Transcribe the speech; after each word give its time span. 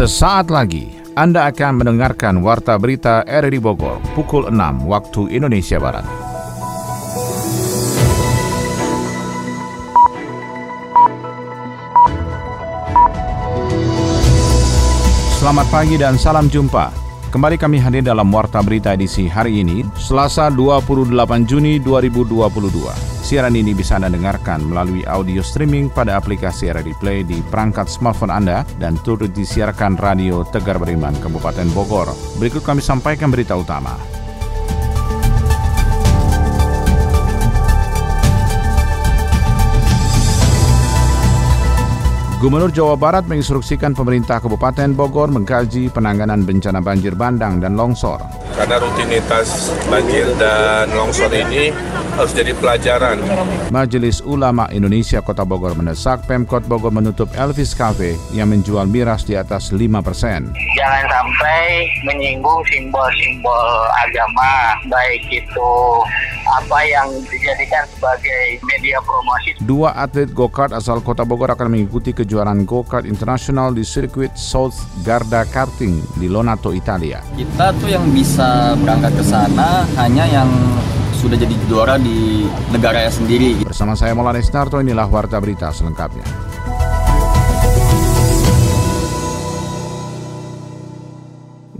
Sesaat 0.00 0.48
lagi 0.48 0.88
Anda 1.12 1.52
akan 1.52 1.84
mendengarkan 1.84 2.40
Warta 2.40 2.80
Berita 2.80 3.20
RRI 3.20 3.60
Bogor 3.60 4.00
pukul 4.16 4.48
6 4.48 4.88
waktu 4.88 5.28
Indonesia 5.28 5.76
Barat. 5.76 6.08
Selamat 15.36 15.68
pagi 15.68 16.00
dan 16.00 16.16
salam 16.16 16.48
jumpa. 16.48 16.88
Kembali 17.28 17.60
kami 17.60 17.76
hadir 17.76 18.00
dalam 18.00 18.32
Warta 18.32 18.64
Berita 18.64 18.96
edisi 18.96 19.28
hari 19.28 19.60
ini, 19.60 19.84
Selasa 20.00 20.48
28 20.48 21.12
Juni 21.44 21.76
2022. 21.76 23.19
Siaran 23.30 23.54
ini 23.54 23.78
bisa 23.78 23.94
Anda 23.94 24.10
dengarkan 24.10 24.74
melalui 24.74 25.06
audio 25.06 25.38
streaming 25.38 25.86
pada 25.86 26.18
aplikasi 26.18 26.66
RRI 26.66 26.98
Play 26.98 27.22
di 27.22 27.38
perangkat 27.46 27.86
smartphone 27.86 28.34
Anda 28.34 28.66
dan 28.82 28.98
turut 29.06 29.30
disiarkan 29.30 29.94
Radio 30.02 30.42
Tegar 30.50 30.82
Beriman 30.82 31.14
Kabupaten 31.22 31.70
Bogor. 31.70 32.10
Berikut 32.42 32.66
kami 32.66 32.82
sampaikan 32.82 33.30
berita 33.30 33.54
utama. 33.54 34.19
Gubernur 42.40 42.72
Jawa 42.72 42.96
Barat 42.96 43.28
menginstruksikan 43.28 43.92
pemerintah 43.92 44.40
Kabupaten 44.40 44.96
Bogor 44.96 45.28
mengkaji 45.28 45.92
penanganan 45.92 46.40
bencana 46.40 46.80
banjir 46.80 47.12
bandang 47.12 47.60
dan 47.60 47.76
longsor. 47.76 48.16
Karena 48.56 48.80
rutinitas 48.80 49.68
banjir 49.92 50.24
dan 50.40 50.88
longsor 50.88 51.28
ini 51.36 51.68
harus 52.16 52.32
jadi 52.32 52.56
pelajaran. 52.56 53.20
Majelis 53.68 54.24
Ulama 54.24 54.72
Indonesia 54.72 55.20
Kota 55.20 55.44
Bogor 55.44 55.76
mendesak 55.76 56.24
Pemkot 56.24 56.64
Bogor 56.64 56.88
menutup 56.88 57.28
Elvis 57.36 57.76
Cafe 57.76 58.16
yang 58.32 58.48
menjual 58.48 58.88
miras 58.88 59.28
di 59.28 59.36
atas 59.36 59.68
5 59.68 60.00
persen. 60.00 60.48
Jangan 60.80 61.04
sampai 61.12 61.92
menyinggung 62.08 62.64
simbol-simbol 62.72 63.68
agama, 64.00 64.80
baik 64.88 65.28
itu 65.28 65.72
apa 66.56 66.82
yang 66.88 67.06
dijadikan 67.28 67.84
sebagai 67.92 68.58
media 68.64 68.96
promosi. 69.04 69.60
Dua 69.60 69.92
atlet 69.92 70.32
go-kart 70.32 70.72
asal 70.72 71.04
Kota 71.04 71.28
Bogor 71.28 71.52
akan 71.52 71.68
mengikuti 71.68 72.16
kejuaraan 72.16 72.29
go-kart 72.64 73.06
internasional 73.06 73.74
di 73.74 73.82
sirkuit 73.82 74.32
South 74.38 74.78
Garda 75.02 75.42
Karting 75.42 76.18
di 76.18 76.30
Lonato, 76.30 76.70
Italia. 76.70 77.18
Kita 77.34 77.74
tuh 77.76 77.90
yang 77.90 78.06
bisa 78.14 78.78
berangkat 78.78 79.12
ke 79.18 79.24
sana 79.26 79.82
hanya 79.98 80.24
yang 80.30 80.50
sudah 81.20 81.36
jadi 81.36 81.52
juara 81.68 82.00
di 82.00 82.48
negaranya 82.72 83.12
sendiri. 83.12 83.60
Bersama 83.60 83.92
saya 83.92 84.16
Maulana 84.16 84.40
Isnarto, 84.40 84.80
inilah 84.80 85.04
Warta 85.04 85.36
Berita 85.36 85.68
selengkapnya. 85.68 86.49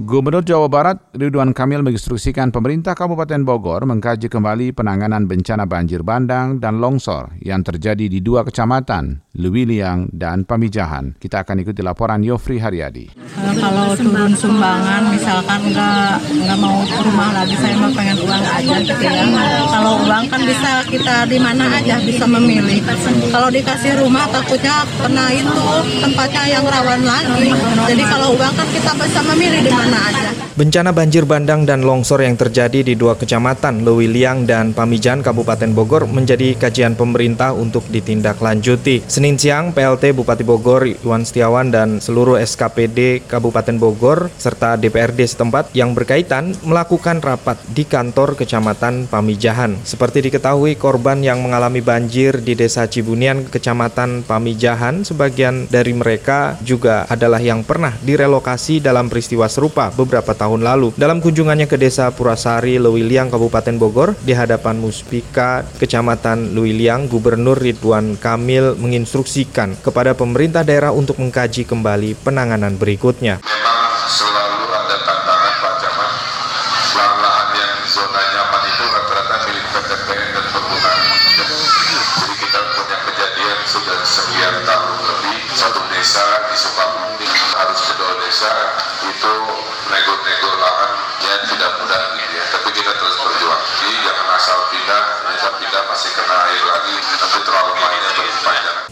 Gubernur 0.01 0.41
Jawa 0.41 0.65
Barat 0.73 0.97
Ridwan 1.13 1.53
Kamil 1.53 1.85
menginstruksikan 1.85 2.49
pemerintah 2.49 2.97
Kabupaten 2.97 3.45
Bogor 3.45 3.85
mengkaji 3.85 4.33
kembali 4.33 4.73
penanganan 4.73 5.29
bencana 5.29 5.69
banjir 5.69 6.01
bandang 6.01 6.57
dan 6.57 6.81
longsor 6.81 7.37
yang 7.45 7.61
terjadi 7.61 8.09
di 8.09 8.25
dua 8.25 8.41
kecamatan, 8.41 9.21
Lewiliang 9.37 10.09
dan 10.09 10.49
Pamijahan. 10.49 11.21
Kita 11.21 11.45
akan 11.45 11.61
ikuti 11.61 11.85
laporan 11.85 12.25
Yofri 12.25 12.57
Haryadi. 12.57 13.13
Kalau 13.61 13.93
turun 13.93 14.33
sumbangan, 14.33 15.13
misalkan 15.13 15.69
nggak 15.69 16.13
nggak 16.49 16.59
mau 16.65 16.81
ke 16.81 17.01
rumah 17.05 17.29
lagi, 17.37 17.55
saya 17.61 17.77
mau 17.77 17.93
pengen 17.93 18.17
uang 18.25 18.45
aja 18.57 18.77
gitu 18.81 19.05
ya. 19.05 19.25
Kalau 19.69 20.01
uang 20.01 20.25
kan 20.33 20.41
bisa 20.49 20.73
kita 20.89 21.29
di 21.29 21.37
mana 21.37 21.77
aja 21.77 22.01
bisa 22.01 22.25
memilih. 22.25 22.81
Kalau 23.29 23.53
dikasih 23.53 24.01
rumah 24.01 24.25
takutnya 24.33 24.81
kena 24.97 25.29
itu 25.29 25.65
tempatnya 26.01 26.45
yang 26.49 26.65
rawan 26.65 27.05
lagi. 27.05 27.53
Jadi 27.85 28.03
kalau 28.09 28.33
uang 28.33 28.55
kan 28.57 28.69
kita 28.73 28.93
bisa 28.97 29.21
memilih 29.29 29.61
di 29.61 29.69
mana 29.69 29.90
aja. 29.97 30.50
Bencana 30.61 30.93
banjir 30.93 31.25
bandang 31.25 31.65
dan 31.65 31.81
longsor 31.81 32.21
yang 32.21 32.37
terjadi 32.37 32.85
di 32.85 32.93
dua 32.93 33.17
kecamatan, 33.17 33.81
Lewiliang 33.81 34.45
dan 34.45 34.77
Pamijan, 34.77 35.25
Kabupaten 35.25 35.73
Bogor, 35.73 36.05
menjadi 36.05 36.53
kajian 36.53 37.01
pemerintah 37.01 37.57
untuk 37.57 37.81
ditindaklanjuti. 37.89 39.09
Senin 39.09 39.41
siang, 39.41 39.73
PLT 39.73 40.13
Bupati 40.13 40.45
Bogor, 40.45 40.85
Iwan 40.85 41.25
Setiawan, 41.25 41.73
dan 41.73 41.97
seluruh 41.97 42.37
SKPD 42.37 43.25
Kabupaten 43.25 43.81
Bogor, 43.81 44.29
serta 44.37 44.77
DPRD 44.77 45.33
setempat 45.33 45.73
yang 45.73 45.97
berkaitan 45.97 46.53
melakukan 46.61 47.25
rapat 47.25 47.57
di 47.73 47.89
kantor 47.89 48.37
Kecamatan 48.37 49.09
Pamijahan. 49.09 49.81
Seperti 49.81 50.29
diketahui, 50.29 50.77
korban 50.77 51.25
yang 51.25 51.41
mengalami 51.41 51.81
banjir 51.81 52.37
di 52.45 52.53
Desa 52.53 52.85
Cibunian, 52.85 53.49
Kecamatan 53.49 54.29
Pamijahan, 54.29 55.09
sebagian 55.09 55.73
dari 55.73 55.97
mereka 55.97 56.61
juga 56.61 57.09
adalah 57.09 57.41
yang 57.41 57.65
pernah 57.65 57.97
direlokasi 58.05 58.85
dalam 58.85 59.09
peristiwa 59.09 59.49
serupa 59.49 59.89
beberapa 59.97 60.37
tahun 60.37 60.50
lalu. 60.59 60.91
Dalam 60.99 61.23
kunjungannya 61.23 61.71
ke 61.71 61.79
Desa 61.79 62.11
Purasari, 62.11 62.83
Lewiliang, 62.83 63.31
Kabupaten 63.31 63.79
Bogor, 63.79 64.19
di 64.27 64.35
hadapan 64.35 64.83
Muspika, 64.83 65.63
Kecamatan 65.79 66.51
Lewiliang, 66.51 67.07
Gubernur 67.07 67.63
Ridwan 67.63 68.19
Kamil 68.19 68.75
menginstruksikan 68.75 69.79
kepada 69.79 70.19
pemerintah 70.19 70.67
daerah 70.67 70.91
untuk 70.91 71.23
mengkaji 71.23 71.63
kembali 71.63 72.19
penanganan 72.27 72.75
berikutnya. 72.75 73.39
Memang 73.39 74.40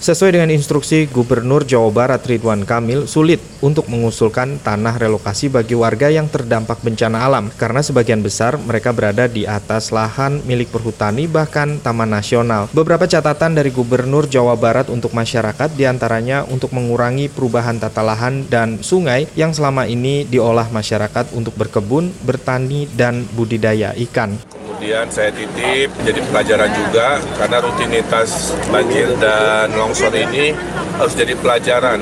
Sesuai 0.08 0.40
dengan 0.40 0.48
instruksi 0.48 1.04
Gubernur 1.04 1.68
Jawa 1.68 1.92
Barat 1.92 2.24
Ridwan 2.24 2.64
Kamil, 2.64 3.04
sulit 3.04 3.44
untuk 3.60 3.92
mengusulkan 3.92 4.56
tanah 4.56 4.96
relokasi 4.96 5.52
bagi 5.52 5.76
warga 5.76 6.08
yang 6.08 6.32
terdampak 6.32 6.80
bencana 6.80 7.28
alam 7.28 7.52
karena 7.60 7.84
sebagian 7.84 8.24
besar 8.24 8.56
mereka 8.56 8.96
berada 8.96 9.28
di 9.28 9.44
atas 9.44 9.92
lahan 9.92 10.40
milik 10.48 10.72
perhutani 10.72 11.28
bahkan 11.28 11.76
taman 11.84 12.08
nasional. 12.08 12.72
Beberapa 12.72 13.04
catatan 13.04 13.52
dari 13.52 13.68
Gubernur 13.68 14.24
Jawa 14.24 14.56
Barat 14.56 14.88
untuk 14.88 15.12
masyarakat 15.12 15.76
di 15.76 15.84
antaranya 15.84 16.48
untuk 16.48 16.72
mengurangi 16.72 17.28
perubahan 17.28 17.76
tata 17.76 18.00
lahan 18.00 18.48
dan 18.48 18.80
sungai 18.80 19.28
yang 19.36 19.52
selama 19.52 19.84
ini 19.84 20.24
diolah 20.24 20.72
masyarakat 20.72 21.36
untuk 21.36 21.52
berkebun, 21.52 22.16
bertani, 22.24 22.88
dan 22.96 23.28
budidaya 23.36 23.92
ikan. 24.08 24.40
Kemudian 24.78 25.10
saya 25.10 25.34
titip 25.34 25.90
jadi 26.06 26.22
pelajaran 26.30 26.70
juga 26.70 27.18
karena 27.34 27.58
rutinitas 27.66 28.54
banjir 28.70 29.10
dan 29.18 29.74
longsor 29.74 30.14
ini 30.14 30.54
harus 30.94 31.18
jadi 31.18 31.34
pelajaran. 31.34 31.98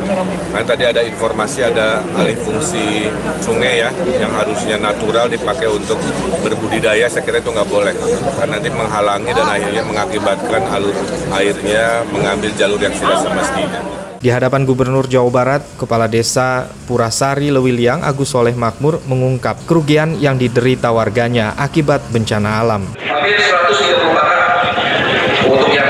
Karena 0.53 0.61
tadi 0.69 0.85
ada 0.85 1.01
informasi 1.01 1.65
ada 1.65 2.05
alih 2.21 2.37
fungsi 2.37 3.09
sungai 3.41 3.81
ya 3.81 3.89
yang 4.21 4.29
harusnya 4.29 4.77
natural 4.77 5.25
dipakai 5.25 5.73
untuk 5.73 5.97
berbudidaya 6.45 7.09
saya 7.09 7.25
kira 7.25 7.41
itu 7.41 7.49
nggak 7.49 7.65
boleh 7.65 7.97
karena 8.37 8.61
nanti 8.61 8.69
menghalangi 8.69 9.33
dan 9.33 9.49
akhirnya 9.49 9.81
mengakibatkan 9.81 10.63
alur 10.69 10.93
airnya 11.33 12.05
mengambil 12.13 12.53
jalur 12.61 12.77
yang 12.77 12.93
sudah 12.93 13.25
semestinya. 13.25 14.06
Di 14.27 14.35
hadapan 14.35 14.67
Gubernur 14.67 15.07
Jawa 15.07 15.31
Barat, 15.31 15.63
Kepala 15.79 16.11
Desa 16.11 16.67
Purasari 16.91 17.47
Lewiliang 17.47 18.03
Agus 18.03 18.35
Soleh 18.35 18.59
Makmur 18.59 18.99
mengungkap 19.07 19.55
kerugian 19.71 20.19
yang 20.19 20.35
diderita 20.35 20.91
warganya 20.91 21.55
akibat 21.55 22.03
bencana 22.11 22.59
alam. 22.59 22.83
hampir 23.07 23.39
134 23.39 25.47
untuk 25.47 25.71
yang 25.71 25.86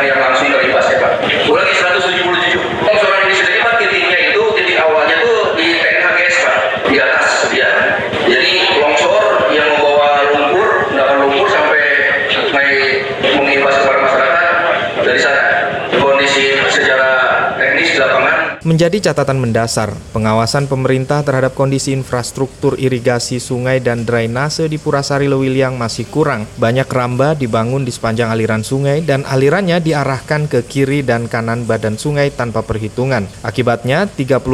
Menjadi 18.76 19.08
catatan 19.08 19.40
mendasar, 19.40 19.88
pengawasan 20.12 20.68
pemerintah 20.68 21.24
terhadap 21.24 21.56
kondisi 21.56 21.96
infrastruktur 21.96 22.76
irigasi 22.76 23.40
sungai 23.40 23.80
dan 23.80 24.04
drainase 24.04 24.68
di 24.68 24.76
Purasari 24.76 25.32
Lewiliang 25.32 25.80
masih 25.80 26.04
kurang. 26.12 26.44
Banyak 26.60 26.84
ramba 26.84 27.32
dibangun 27.32 27.88
di 27.88 27.92
sepanjang 27.96 28.28
aliran 28.28 28.60
sungai 28.60 29.00
dan 29.00 29.24
alirannya 29.24 29.80
diarahkan 29.80 30.52
ke 30.52 30.60
kiri 30.60 31.00
dan 31.00 31.24
kanan 31.24 31.64
badan 31.64 31.96
sungai 31.96 32.28
tanpa 32.28 32.60
perhitungan. 32.68 33.24
Akibatnya, 33.40 34.12
35 34.12 34.44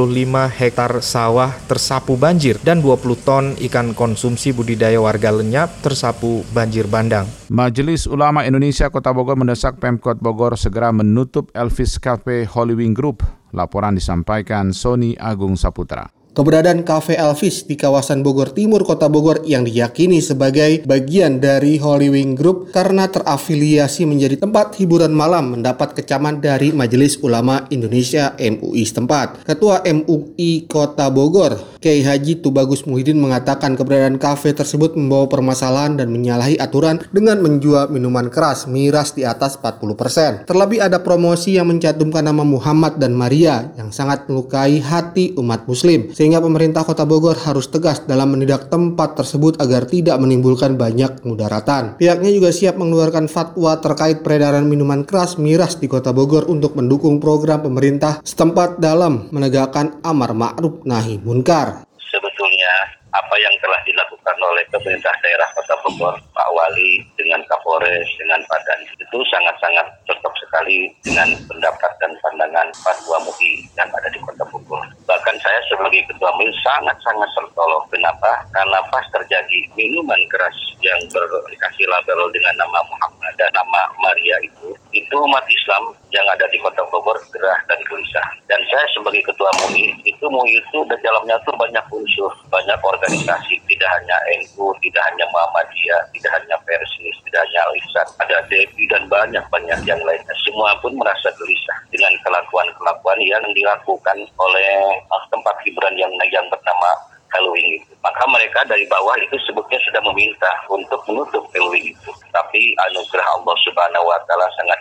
hektar 0.54 1.02
sawah 1.02 1.58
tersapu 1.66 2.14
banjir 2.14 2.62
dan 2.62 2.78
20 2.78 3.26
ton 3.26 3.58
ikan 3.58 3.90
konsumsi 3.90 4.54
budidaya 4.54 5.02
warga 5.02 5.34
lenyap 5.34 5.82
tersapu 5.82 6.46
banjir 6.54 6.86
bandang. 6.86 7.26
Majelis 7.50 8.06
Ulama 8.06 8.46
Indonesia 8.46 8.86
Kota 8.86 9.10
Bogor 9.10 9.34
mendesak 9.34 9.82
Pemkot 9.82 10.22
Bogor 10.22 10.54
segera 10.54 10.94
menutup 10.94 11.50
Elvis 11.58 11.98
Cafe 11.98 12.46
Holy 12.46 12.78
Wing 12.78 12.94
Group. 12.94 13.41
Laporan 13.52 13.96
disampaikan 13.96 14.72
Sony 14.72 15.12
Agung 15.16 15.60
Saputra. 15.60 16.21
Keberadaan 16.32 16.80
Cafe 16.80 17.12
Elvis 17.12 17.68
di 17.68 17.76
kawasan 17.76 18.24
Bogor 18.24 18.56
Timur, 18.56 18.88
Kota 18.88 19.04
Bogor 19.12 19.44
yang 19.44 19.68
diyakini 19.68 20.24
sebagai 20.24 20.80
bagian 20.88 21.44
dari 21.44 21.76
Holy 21.76 22.08
Wing 22.08 22.40
Group 22.40 22.72
karena 22.72 23.04
terafiliasi 23.04 24.08
menjadi 24.08 24.40
tempat 24.40 24.72
hiburan 24.80 25.12
malam 25.12 25.52
mendapat 25.52 25.92
kecaman 25.92 26.40
dari 26.40 26.72
Majelis 26.72 27.20
Ulama 27.20 27.68
Indonesia 27.68 28.32
MUI 28.40 28.80
setempat. 28.80 29.44
Ketua 29.44 29.84
MUI 29.84 30.64
Kota 30.72 31.12
Bogor, 31.12 31.76
Kiai 31.84 32.00
Haji 32.00 32.40
Tubagus 32.40 32.88
Muhyiddin 32.88 33.20
mengatakan 33.20 33.76
keberadaan 33.76 34.16
kafe 34.16 34.56
tersebut 34.56 34.96
membawa 34.96 35.28
permasalahan 35.28 36.00
dan 36.00 36.08
menyalahi 36.08 36.56
aturan 36.56 37.04
dengan 37.12 37.44
menjual 37.44 37.92
minuman 37.92 38.32
keras 38.32 38.64
miras 38.64 39.12
di 39.12 39.28
atas 39.28 39.60
40%. 39.60 40.48
Terlebih 40.48 40.80
ada 40.80 41.04
promosi 41.04 41.60
yang 41.60 41.68
mencantumkan 41.68 42.24
nama 42.24 42.40
Muhammad 42.40 42.96
dan 42.96 43.12
Maria 43.12 43.68
yang 43.76 43.92
sangat 43.92 44.24
melukai 44.32 44.80
hati 44.80 45.36
umat 45.36 45.68
muslim 45.68 46.08
sehingga 46.22 46.38
pemerintah 46.38 46.86
Kota 46.86 47.02
Bogor 47.02 47.34
harus 47.34 47.66
tegas 47.66 48.06
dalam 48.06 48.30
menindak 48.30 48.70
tempat 48.70 49.18
tersebut 49.18 49.58
agar 49.58 49.90
tidak 49.90 50.22
menimbulkan 50.22 50.78
banyak 50.78 51.18
mudaratan. 51.26 51.98
Pihaknya 51.98 52.30
juga 52.30 52.54
siap 52.54 52.78
mengeluarkan 52.78 53.26
fatwa 53.26 53.74
terkait 53.82 54.22
peredaran 54.22 54.70
minuman 54.70 55.02
keras 55.02 55.34
miras 55.34 55.82
di 55.82 55.90
Kota 55.90 56.14
Bogor 56.14 56.46
untuk 56.46 56.78
mendukung 56.78 57.18
program 57.18 57.66
pemerintah 57.66 58.22
setempat 58.22 58.78
dalam 58.78 59.34
menegakkan 59.34 59.98
amar 60.06 60.30
ma'ruf 60.30 60.86
nahi 60.86 61.18
munkar. 61.18 61.90
Sebetulnya 61.98 63.02
apa 63.12 63.34
yang 63.36 63.52
telah 63.58 63.82
dilakukan 63.82 64.36
oleh 64.38 64.64
pemerintah 64.70 65.12
daerah 65.26 65.50
Kota 65.58 65.74
Bogor, 65.82 66.16
Pak 66.32 66.48
Wali 66.54 67.02
dengan 67.18 67.42
Kapolres, 67.50 68.08
dengan 68.14 68.40
Pak 68.46 68.62
Dan 68.62 68.78
itu 68.88 69.18
sangat-sangat 69.26 69.86
cocok 70.06 70.34
sekali 70.38 70.86
dengan 71.02 71.34
pendapat 71.50 71.92
dan 71.98 72.14
pandangan 72.22 72.70
Fatwa 72.80 73.20
MUI 73.26 73.66
yang 73.74 73.90
ada 73.90 74.08
di 74.08 74.22
Kota 74.22 74.46
Bogor. 74.48 74.86
Bahkan 75.22 75.38
saya 75.38 75.62
sebagai 75.70 76.02
Ketua 76.10 76.34
MUI 76.34 76.50
sangat-sangat 76.66 77.30
tertolong. 77.38 77.86
Kenapa? 77.94 78.42
Karena 78.50 78.82
pas 78.90 79.06
terjadi 79.14 79.70
minuman 79.78 80.18
keras 80.26 80.50
yang 80.82 80.98
berdikasih 81.14 81.86
label 81.86 82.26
dengan 82.34 82.50
nama 82.58 82.82
Muhammad 82.90 83.30
dan 83.38 83.46
nama 83.54 83.86
Maria 84.02 84.34
itu, 84.42 84.74
itu 84.92 85.16
umat 85.16 85.44
Islam 85.48 85.96
yang 86.12 86.24
ada 86.28 86.44
di 86.52 86.60
Kota 86.60 86.84
Bogor 86.92 87.16
gerah 87.32 87.60
dan 87.68 87.80
gelisah. 87.88 88.28
Dan 88.46 88.60
saya 88.68 88.84
sebagai 88.92 89.24
Ketua 89.24 89.48
MUI, 89.64 89.96
itu 90.04 90.24
MUI 90.28 90.60
itu 90.60 90.78
di 90.86 90.96
dalamnya 91.00 91.40
tuh 91.48 91.56
banyak 91.56 91.84
unsur, 91.88 92.32
banyak 92.52 92.76
organisasi, 92.80 93.56
tidak 93.68 93.88
hanya 94.00 94.16
NU, 94.44 94.72
tidak 94.84 95.02
hanya 95.08 95.24
Muhammadiyah, 95.32 96.02
tidak 96.12 96.30
hanya 96.36 96.56
Persis, 96.68 97.16
tidak 97.24 97.40
hanya 97.48 97.60
Al 97.64 97.74
ada 98.22 98.38
DPI 98.48 98.84
dan 98.92 99.08
banyak-banyak 99.08 99.80
yang 99.88 100.00
lainnya. 100.04 100.34
Semua 100.44 100.76
pun 100.80 100.92
merasa 100.96 101.32
gelisah 101.36 101.78
dengan 101.90 102.12
kelakuan-kelakuan 102.24 103.18
yang 103.24 103.44
dilakukan 103.56 104.18
oleh 104.36 104.72
uh, 105.08 105.24
tempat 105.32 105.56
hiburan 105.64 105.96
yang 105.96 106.12
yang 106.30 106.46
bernama 106.48 106.90
Halloween 107.32 107.80
itu. 107.80 107.92
Maka 108.04 108.22
mereka 108.28 108.60
dari 108.68 108.84
bawah 108.86 109.16
itu 109.18 109.34
sebutnya 109.48 109.80
sudah 109.88 110.02
meminta 110.12 110.52
untuk 110.68 111.00
menutup 111.08 111.48
Halloween 111.56 111.96
itu. 111.96 112.10
Tapi 112.30 112.76
anugerah 112.90 113.26
Allah 113.40 113.56
Subhanahu 113.64 114.04
wa 114.06 114.18
taala 114.28 114.46
sangat 114.60 114.78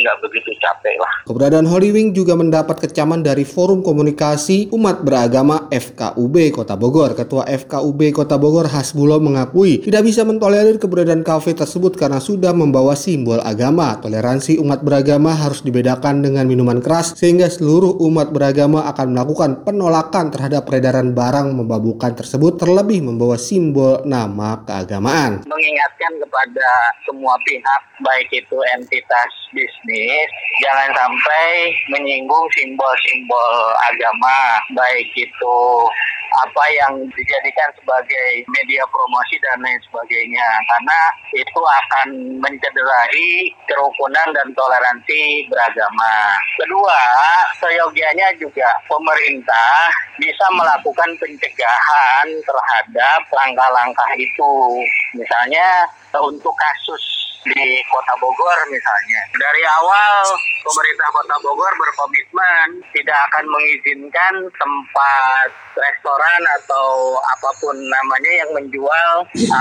nggak 0.00 0.18
begitu 0.24 0.50
capek 0.60 0.96
lah. 0.96 1.11
Keberadaan 1.32 1.64
Holy 1.64 1.96
Wing 1.96 2.12
juga 2.12 2.36
mendapat 2.36 2.76
kecaman 2.84 3.24
dari 3.24 3.48
Forum 3.48 3.80
Komunikasi 3.80 4.68
Umat 4.68 5.00
Beragama 5.00 5.64
FKUB 5.72 6.52
Kota 6.52 6.76
Bogor. 6.76 7.16
Ketua 7.16 7.48
FKUB 7.48 8.12
Kota 8.12 8.36
Bogor 8.36 8.68
Hasbulo 8.68 9.16
mengakui 9.16 9.80
tidak 9.80 10.04
bisa 10.04 10.28
mentolerir 10.28 10.76
keberadaan 10.76 11.24
kafe 11.24 11.56
tersebut 11.56 11.96
karena 11.96 12.20
sudah 12.20 12.52
membawa 12.52 12.92
simbol 12.92 13.40
agama. 13.40 13.96
Toleransi 14.04 14.60
umat 14.60 14.84
beragama 14.84 15.32
harus 15.32 15.64
dibedakan 15.64 16.20
dengan 16.20 16.44
minuman 16.44 16.84
keras 16.84 17.16
sehingga 17.16 17.48
seluruh 17.48 17.96
umat 18.12 18.28
beragama 18.28 18.84
akan 18.92 19.16
melakukan 19.16 19.64
penolakan 19.64 20.28
terhadap 20.28 20.68
peredaran 20.68 21.16
barang 21.16 21.48
membabukan 21.48 22.12
tersebut 22.12 22.60
terlebih 22.60 23.00
membawa 23.08 23.40
simbol 23.40 24.04
nama 24.04 24.60
keagamaan. 24.68 25.48
Mengingatkan 25.48 26.12
kepada 26.20 26.68
semua 27.08 27.40
pihak 27.48 27.82
baik 28.04 28.28
itu 28.36 28.58
entitas 28.76 29.32
bisnis 29.56 30.28
jangan 30.60 30.90
sampai 30.92 31.21
menyinggung 31.90 32.46
simbol-simbol 32.56 33.54
agama 33.90 34.58
baik 34.74 35.08
itu 35.14 35.58
apa 36.32 36.64
yang 36.72 36.96
dijadikan 37.12 37.68
sebagai 37.76 38.30
media 38.48 38.80
promosi 38.88 39.36
dan 39.44 39.60
lain 39.60 39.76
sebagainya 39.84 40.48
karena 40.64 41.00
itu 41.36 41.60
akan 41.60 42.08
mencederai 42.40 43.52
kerukunan 43.68 44.28
dan 44.32 44.48
toleransi 44.56 45.44
beragama. 45.52 46.40
Kedua, 46.56 47.02
seyogianya 47.60 48.32
juga 48.40 48.68
pemerintah 48.88 49.92
bisa 50.16 50.46
melakukan 50.56 51.10
pencegahan 51.20 52.26
terhadap 52.48 53.20
langkah-langkah 53.28 54.10
itu. 54.16 54.54
Misalnya 55.12 55.84
untuk 56.16 56.56
kasus 56.56 57.21
di 57.42 57.64
Kota 57.90 58.14
Bogor 58.22 58.58
misalnya. 58.70 59.20
Dari 59.34 59.62
awal 59.66 60.22
pemerintah 60.62 61.08
Kota 61.10 61.36
Bogor 61.42 61.72
berkomitmen 61.74 62.66
tidak 62.94 63.18
akan 63.30 63.44
mengizinkan 63.50 64.34
tempat 64.54 65.48
restoran 65.74 66.42
atau 66.62 67.18
apa 67.18 67.50
pun 67.58 67.74
namanya 67.74 68.32
yang 68.44 68.50
menjual 68.54 69.12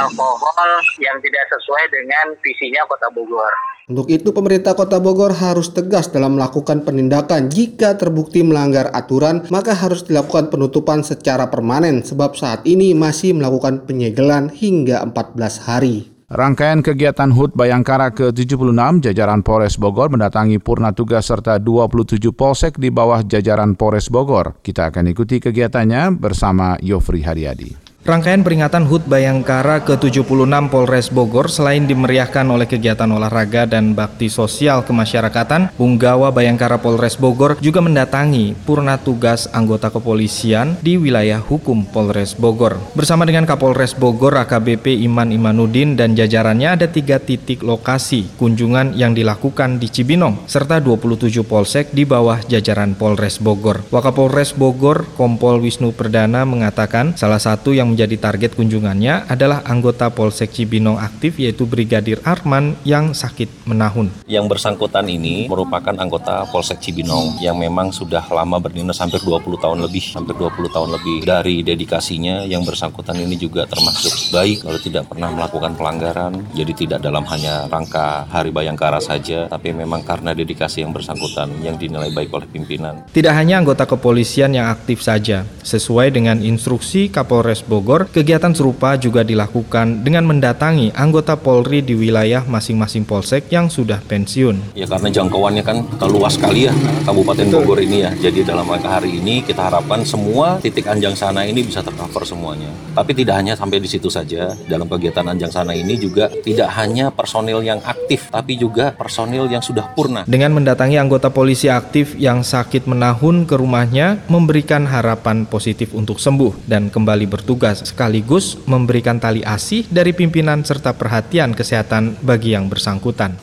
alkohol 0.06 0.72
yang 1.02 1.18
tidak 1.26 1.46
sesuai 1.50 1.84
dengan 1.90 2.26
visinya 2.46 2.86
Kota 2.86 3.10
Bogor. 3.10 3.54
Untuk 3.90 4.08
itu 4.08 4.30
pemerintah 4.32 4.78
Kota 4.78 5.02
Bogor 5.02 5.34
harus 5.36 5.74
tegas 5.74 6.14
dalam 6.14 6.38
melakukan 6.38 6.86
penindakan 6.86 7.50
jika 7.50 7.98
terbukti 7.98 8.46
melanggar 8.46 8.94
aturan 8.94 9.44
maka 9.50 9.74
harus 9.76 10.06
dilakukan 10.06 10.54
penutupan 10.54 11.02
secara 11.02 11.50
permanen 11.50 12.06
sebab 12.06 12.38
saat 12.38 12.64
ini 12.64 12.94
masih 12.94 13.36
melakukan 13.36 13.84
penyegelan 13.90 14.54
hingga 14.54 15.02
14 15.04 15.68
hari. 15.68 16.11
Rangkaian 16.32 16.80
kegiatan 16.80 17.28
HUT 17.28 17.60
Bayangkara 17.60 18.16
ke-76 18.16 19.04
jajaran 19.04 19.44
Polres 19.44 19.76
Bogor 19.76 20.16
mendatangi 20.16 20.64
purna 20.64 20.96
tugas 20.96 21.28
serta 21.28 21.60
27 21.60 22.24
polsek 22.32 22.80
di 22.80 22.88
bawah 22.88 23.20
jajaran 23.20 23.76
Polres 23.76 24.08
Bogor. 24.08 24.56
Kita 24.64 24.96
akan 24.96 25.12
ikuti 25.12 25.44
kegiatannya 25.44 26.16
bersama 26.16 26.80
Yofri 26.80 27.20
Haryadi. 27.28 27.91
Rangkaian 28.02 28.42
peringatan 28.42 28.90
HUT 28.90 29.06
Bayangkara 29.06 29.86
ke-76 29.86 30.34
Polres 30.74 31.14
Bogor 31.14 31.54
selain 31.54 31.86
dimeriahkan 31.86 32.50
oleh 32.50 32.66
kegiatan 32.66 33.06
olahraga 33.06 33.70
dan 33.70 33.94
bakti 33.94 34.26
sosial 34.26 34.82
kemasyarakatan, 34.82 35.70
Punggawa 35.78 36.34
Bayangkara 36.34 36.82
Polres 36.82 37.14
Bogor 37.14 37.62
juga 37.62 37.78
mendatangi 37.78 38.58
purna 38.66 38.98
tugas 38.98 39.46
anggota 39.54 39.94
kepolisian 39.94 40.82
di 40.82 40.98
wilayah 40.98 41.46
hukum 41.46 41.86
Polres 41.86 42.34
Bogor. 42.34 42.82
Bersama 42.98 43.22
dengan 43.22 43.46
Kapolres 43.46 43.94
Bogor 43.94 44.34
AKBP 44.34 44.98
Iman 45.06 45.30
Imanuddin 45.30 45.94
dan 45.94 46.18
jajarannya 46.18 46.82
ada 46.82 46.90
tiga 46.90 47.22
titik 47.22 47.62
lokasi 47.62 48.34
kunjungan 48.42 48.98
yang 48.98 49.14
dilakukan 49.14 49.78
di 49.78 49.94
Cibinong, 49.94 50.50
serta 50.50 50.82
27 50.82 51.46
polsek 51.46 51.94
di 51.94 52.10
bawah 52.10 52.42
jajaran 52.50 52.98
Polres 52.98 53.38
Bogor. 53.38 53.86
Wakapolres 53.94 54.58
Bogor 54.58 55.06
Kompol 55.14 55.62
Wisnu 55.62 55.94
Perdana 55.94 56.50
mengatakan 56.50 57.14
salah 57.14 57.38
satu 57.38 57.78
yang 57.78 57.91
menjadi 57.94 58.16
target 58.16 58.56
kunjungannya 58.56 59.28
adalah 59.28 59.62
anggota 59.68 60.08
Polsek 60.08 60.56
Cibinong 60.56 60.96
aktif 60.96 61.36
yaitu 61.36 61.68
Brigadir 61.68 62.24
Arman 62.24 62.80
yang 62.88 63.12
sakit 63.12 63.68
menahun. 63.68 64.24
Yang 64.30 64.46
bersangkutan 64.48 65.10
ini 65.12 65.52
merupakan 65.52 65.92
anggota 65.98 66.48
Polsek 66.48 66.80
Cibinong 66.80 67.44
yang 67.44 67.60
memang 67.60 67.92
sudah 67.92 68.24
lama 68.32 68.62
berdinas 68.64 69.02
hampir 69.04 69.20
20 69.20 69.60
tahun 69.60 69.80
lebih, 69.84 70.16
hampir 70.16 70.36
20 70.38 70.72
tahun 70.72 70.90
lebih. 70.96 71.18
Dari 71.28 71.66
dedikasinya 71.66 72.48
yang 72.48 72.64
bersangkutan 72.64 73.20
ini 73.20 73.36
juga 73.36 73.68
termasuk 73.68 74.32
baik 74.32 74.64
kalau 74.64 74.80
tidak 74.80 75.04
pernah 75.12 75.30
melakukan 75.34 75.76
pelanggaran. 75.76 76.34
Jadi 76.56 76.88
tidak 76.88 77.04
dalam 77.04 77.28
hanya 77.28 77.68
rangka 77.68 78.30
Hari 78.30 78.54
Bayangkara 78.54 79.02
saja, 79.02 79.50
tapi 79.50 79.74
memang 79.74 80.06
karena 80.06 80.32
dedikasi 80.32 80.86
yang 80.86 80.94
bersangkutan 80.94 81.50
yang 81.66 81.76
dinilai 81.76 82.14
baik 82.14 82.32
oleh 82.32 82.48
pimpinan. 82.48 83.04
Tidak 83.10 83.34
hanya 83.34 83.58
anggota 83.60 83.84
kepolisian 83.90 84.54
yang 84.54 84.70
aktif 84.70 85.02
saja, 85.02 85.44
sesuai 85.66 86.14
dengan 86.14 86.38
instruksi 86.40 87.10
Kapolres 87.10 87.66
Bogor 87.66 87.81
Bogor, 87.82 88.06
kegiatan 88.14 88.54
serupa 88.54 88.94
juga 88.94 89.26
dilakukan 89.26 90.06
dengan 90.06 90.30
mendatangi 90.30 90.94
anggota 90.94 91.34
Polri 91.34 91.82
di 91.82 91.98
wilayah 91.98 92.46
masing-masing 92.46 93.10
polsek 93.10 93.50
yang 93.50 93.74
sudah 93.74 93.98
pensiun. 94.06 94.78
Ya 94.78 94.86
karena 94.86 95.10
jangkauannya 95.10 95.66
kan 95.66 95.82
luas 96.06 96.38
sekali 96.38 96.70
ya 96.70 96.74
Kabupaten 97.10 97.50
Bogor 97.50 97.82
ini 97.82 98.06
ya. 98.06 98.14
Jadi 98.14 98.46
dalam 98.46 98.70
hari 98.70 99.18
ini 99.18 99.42
kita 99.42 99.66
harapkan 99.74 100.06
semua 100.06 100.62
titik 100.62 100.86
anjang 100.86 101.18
sana 101.18 101.42
ini 101.42 101.66
bisa 101.66 101.82
tercover 101.82 102.22
semuanya. 102.22 102.70
Tapi 102.94 103.18
tidak 103.18 103.42
hanya 103.42 103.58
sampai 103.58 103.82
di 103.82 103.90
situ 103.90 104.14
saja. 104.14 104.54
Dalam 104.70 104.86
kegiatan 104.86 105.26
anjang 105.26 105.50
sana 105.50 105.74
ini 105.74 105.98
juga 105.98 106.30
tidak 106.46 106.70
hanya 106.78 107.10
personil 107.10 107.66
yang 107.66 107.82
aktif, 107.82 108.30
tapi 108.30 108.62
juga 108.62 108.94
personil 108.94 109.50
yang 109.50 109.66
sudah 109.66 109.90
purna. 109.98 110.22
Dengan 110.30 110.54
mendatangi 110.54 111.02
anggota 111.02 111.34
polisi 111.34 111.66
aktif 111.66 112.14
yang 112.14 112.46
sakit 112.46 112.86
menahun 112.86 113.50
ke 113.50 113.58
rumahnya, 113.58 114.22
memberikan 114.30 114.86
harapan 114.86 115.50
positif 115.50 115.98
untuk 115.98 116.22
sembuh 116.22 116.70
dan 116.70 116.94
kembali 116.94 117.26
bertugas 117.26 117.71
sekaligus 117.76 118.60
memberikan 118.68 119.20
tali 119.20 119.42
asih 119.42 119.88
dari 119.88 120.12
pimpinan 120.12 120.64
serta 120.64 120.96
perhatian 120.96 121.56
kesehatan 121.56 122.20
bagi 122.20 122.54
yang 122.56 122.68
bersangkutan. 122.68 123.40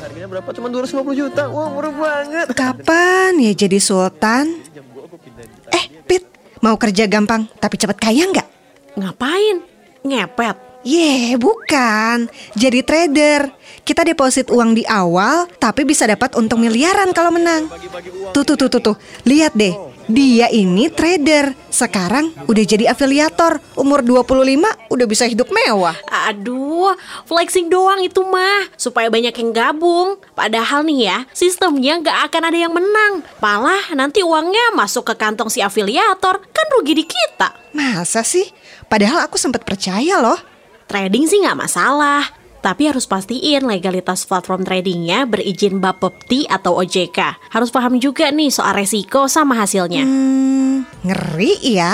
Harganya 0.00 0.28
berapa? 0.28 0.48
Cuma 0.56 0.72
250 0.72 1.20
juta. 1.20 1.42
Wah, 1.52 1.68
murah 1.68 1.92
banget. 1.92 2.46
Kapan 2.56 3.36
ya 3.40 3.52
jadi 3.52 3.76
sultan? 3.76 4.64
Mau 6.64 6.80
kerja 6.80 7.04
gampang 7.04 7.44
tapi 7.60 7.76
cepat 7.76 8.00
kaya 8.00 8.24
nggak? 8.24 8.48
Ngapain? 8.96 9.60
Ngepet? 10.00 10.56
Ye, 10.80 11.36
bukan. 11.36 12.24
Jadi 12.56 12.80
trader. 12.80 13.52
Kita 13.84 14.00
deposit 14.00 14.48
uang 14.48 14.72
di 14.72 14.80
awal, 14.88 15.44
tapi 15.60 15.84
bisa 15.84 16.08
dapat 16.08 16.32
untung 16.40 16.64
miliaran 16.64 17.12
kalau 17.12 17.36
menang. 17.36 17.68
Tuh, 18.32 18.48
tuh, 18.48 18.56
tuh, 18.56 18.72
tuh, 18.72 18.80
tuh. 18.80 18.96
Lihat 19.28 19.52
deh. 19.52 19.76
Dia 20.04 20.52
ini 20.52 20.92
trader. 20.92 21.56
Sekarang 21.72 22.36
udah 22.44 22.64
jadi 22.64 22.92
afiliator. 22.92 23.56
Umur 23.72 24.04
25 24.04 24.92
udah 24.92 25.06
bisa 25.08 25.24
hidup 25.24 25.48
mewah. 25.48 25.96
Aduh, 26.28 26.92
flexing 27.24 27.72
doang 27.72 28.04
itu 28.04 28.20
mah. 28.20 28.68
Supaya 28.76 29.08
banyak 29.08 29.32
yang 29.32 29.50
gabung. 29.56 30.20
Padahal 30.36 30.84
nih 30.84 31.08
ya, 31.08 31.18
sistemnya 31.32 32.04
nggak 32.04 32.18
akan 32.28 32.42
ada 32.52 32.58
yang 32.68 32.72
menang. 32.76 33.24
Malah 33.40 33.96
nanti 33.96 34.20
uangnya 34.20 34.76
masuk 34.76 35.08
ke 35.08 35.14
kantong 35.16 35.48
si 35.48 35.64
afiliator. 35.64 36.36
Kan 36.52 36.66
rugi 36.76 37.00
di 37.00 37.04
kita. 37.08 37.56
Masa 37.72 38.20
sih? 38.20 38.44
Padahal 38.92 39.24
aku 39.24 39.40
sempat 39.40 39.64
percaya 39.64 40.20
loh. 40.20 40.36
Trading 40.84 41.24
sih 41.24 41.40
nggak 41.40 41.64
masalah. 41.64 42.43
Tapi 42.64 42.88
harus 42.88 43.04
pastiin 43.04 43.68
legalitas 43.68 44.24
platform 44.24 44.64
tradingnya 44.64 45.28
berizin 45.28 45.84
Bapepti 45.84 46.48
atau 46.48 46.80
OJK. 46.80 47.52
Harus 47.52 47.68
paham 47.68 48.00
juga 48.00 48.32
nih 48.32 48.48
soal 48.48 48.72
resiko 48.80 49.28
sama 49.28 49.52
hasilnya. 49.60 50.00
Hmm, 50.00 50.88
ngeri 51.04 51.60
ya. 51.60 51.92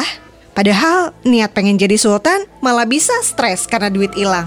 Padahal 0.54 1.10
niat 1.26 1.50
pengen 1.58 1.74
jadi 1.74 1.98
sultan 1.98 2.46
malah 2.62 2.86
bisa 2.86 3.18
stres 3.26 3.66
karena 3.66 3.90
duit 3.90 4.14
hilang. 4.14 4.46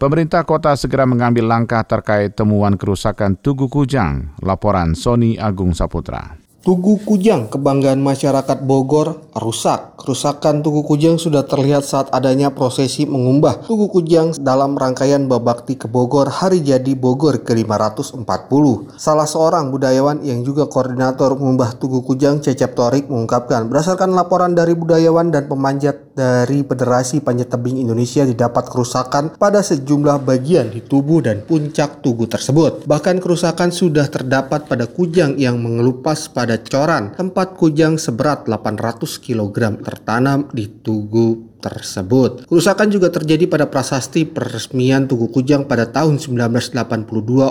Pemerintah 0.00 0.40
kota 0.48 0.72
segera 0.72 1.04
mengambil 1.04 1.44
langkah 1.44 1.84
terkait 1.84 2.32
temuan 2.32 2.80
kerusakan 2.80 3.36
Tugu 3.36 3.68
Kujang. 3.68 4.32
Laporan 4.40 4.96
Sony 4.96 5.36
Agung 5.36 5.76
Saputra. 5.76 6.39
Tugu 6.60 7.00
Kujang, 7.00 7.48
kebanggaan 7.48 8.04
masyarakat 8.04 8.68
Bogor, 8.68 9.32
rusak. 9.32 9.96
Kerusakan 9.96 10.60
Tugu 10.60 10.84
Kujang 10.84 11.16
sudah 11.16 11.48
terlihat 11.48 11.88
saat 11.88 12.12
adanya 12.12 12.52
prosesi 12.52 13.08
mengumbah 13.08 13.64
Tugu 13.64 13.88
Kujang 13.88 14.36
dalam 14.36 14.76
rangkaian 14.76 15.24
Babakti 15.24 15.80
ke 15.80 15.88
Bogor 15.88 16.28
Hari 16.28 16.60
Jadi 16.60 16.92
Bogor 16.92 17.40
ke-540. 17.40 18.92
Salah 19.00 19.24
seorang 19.24 19.72
budayawan 19.72 20.20
yang 20.20 20.44
juga 20.44 20.68
koordinator 20.68 21.32
mengumbah 21.40 21.80
Tugu 21.80 22.04
Kujang, 22.04 22.44
Cecep 22.44 22.76
Torik, 22.76 23.08
mengungkapkan, 23.08 23.64
berdasarkan 23.64 24.12
laporan 24.12 24.52
dari 24.52 24.76
budayawan 24.76 25.32
dan 25.32 25.48
pemanjat 25.48 26.10
dari 26.12 26.60
Federasi 26.60 27.24
Panjat 27.24 27.48
Tebing 27.54 27.80
Indonesia 27.80 28.28
didapat 28.28 28.68
kerusakan 28.68 29.40
pada 29.40 29.64
sejumlah 29.64 30.20
bagian 30.28 30.68
di 30.68 30.84
tubuh 30.84 31.24
dan 31.24 31.40
puncak 31.40 32.04
tugu 32.04 32.28
tersebut. 32.28 32.84
Bahkan 32.84 33.24
kerusakan 33.24 33.72
sudah 33.72 34.04
terdapat 34.12 34.68
pada 34.68 34.84
kujang 34.84 35.40
yang 35.40 35.56
mengelupas 35.56 36.28
pada 36.28 36.49
pada 36.50 36.66
coran 36.66 37.14
tempat 37.14 37.54
kujang 37.54 37.94
seberat 37.94 38.42
800 38.50 39.22
kg 39.22 39.78
tertanam 39.86 40.50
di 40.50 40.66
tugu 40.82 41.49
tersebut. 41.60 42.48
Kerusakan 42.48 42.88
juga 42.88 43.12
terjadi 43.12 43.44
pada 43.46 43.68
prasasti 43.68 44.24
peresmian 44.24 45.04
Tugu 45.04 45.28
Kujang 45.28 45.68
pada 45.68 45.86
tahun 45.86 46.16
1982 46.18 46.74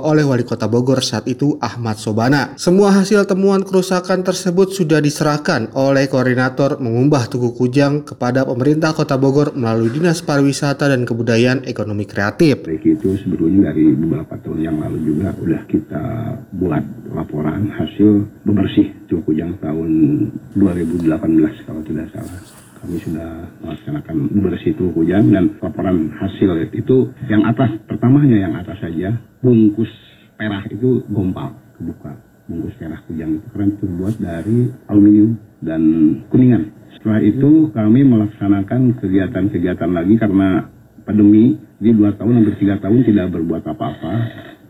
oleh 0.01 0.25
Wali 0.25 0.43
Kota 0.43 0.65
Bogor 0.65 1.05
saat 1.05 1.29
itu 1.29 1.55
Ahmad 1.61 2.01
Sobana. 2.01 2.57
Semua 2.57 2.91
hasil 2.91 3.23
temuan 3.29 3.61
kerusakan 3.61 4.25
tersebut 4.25 4.73
sudah 4.73 4.99
diserahkan 4.99 5.71
oleh 5.77 6.09
koordinator 6.09 6.81
mengumbah 6.81 7.29
Tugu 7.29 7.53
Kujang 7.53 8.03
kepada 8.03 8.43
pemerintah 8.43 8.97
Kota 8.97 9.15
Bogor 9.15 9.53
melalui 9.53 9.93
Dinas 9.93 10.25
Pariwisata 10.25 10.89
dan 10.89 11.05
Kebudayaan 11.05 11.69
Ekonomi 11.69 12.09
Kreatif. 12.09 12.65
Baik 12.65 12.99
itu 12.99 13.15
sebelumnya 13.21 13.69
dari 13.69 13.93
beberapa 13.93 14.35
tahun 14.41 14.59
yang 14.65 14.77
lalu 14.81 14.97
juga 15.05 15.29
udah 15.37 15.61
kita 15.69 16.03
buat 16.57 16.83
laporan 17.13 17.69
hasil 17.69 18.25
bebersih 18.43 18.89
Tugu 19.05 19.31
Kujang 19.31 19.55
tahun 19.61 19.89
2018 20.57 21.65
kalau 21.65 21.81
tidak 21.85 22.09
salah 22.09 22.58
kami 22.79 22.95
sudah 23.03 23.43
melaksanakan 23.59 24.15
bersih 24.39 24.71
itu 24.71 24.87
hujan 24.95 25.35
dan 25.35 25.51
laporan 25.59 26.15
hasil 26.15 26.71
itu 26.71 27.11
yang 27.27 27.43
atas 27.43 27.75
pertamanya 27.83 28.47
yang 28.47 28.55
atas 28.55 28.79
saja 28.79 29.19
bungkus 29.43 29.91
perak 30.39 30.71
itu 30.71 31.03
gompal 31.11 31.51
kebuka. 31.75 32.15
Bungkus 32.47 32.73
perak 32.79 33.03
hujan 33.11 33.43
itu 33.43 33.47
karena 33.51 33.75
terbuat 33.83 34.15
dari 34.17 34.59
aluminium 34.87 35.35
dan 35.59 35.83
kuningan. 36.31 36.71
Setelah 36.95 37.19
itu 37.19 37.69
kami 37.75 38.01
melaksanakan 38.07 38.95
kegiatan-kegiatan 39.03 39.91
lagi 39.91 40.15
karena 40.15 40.71
pandemi 41.03 41.59
di 41.79 41.91
dua 41.91 42.15
tahun 42.15 42.43
hampir 42.43 42.55
tiga 42.63 42.79
tahun 42.79 43.03
tidak 43.03 43.35
berbuat 43.35 43.63
apa-apa 43.67 44.13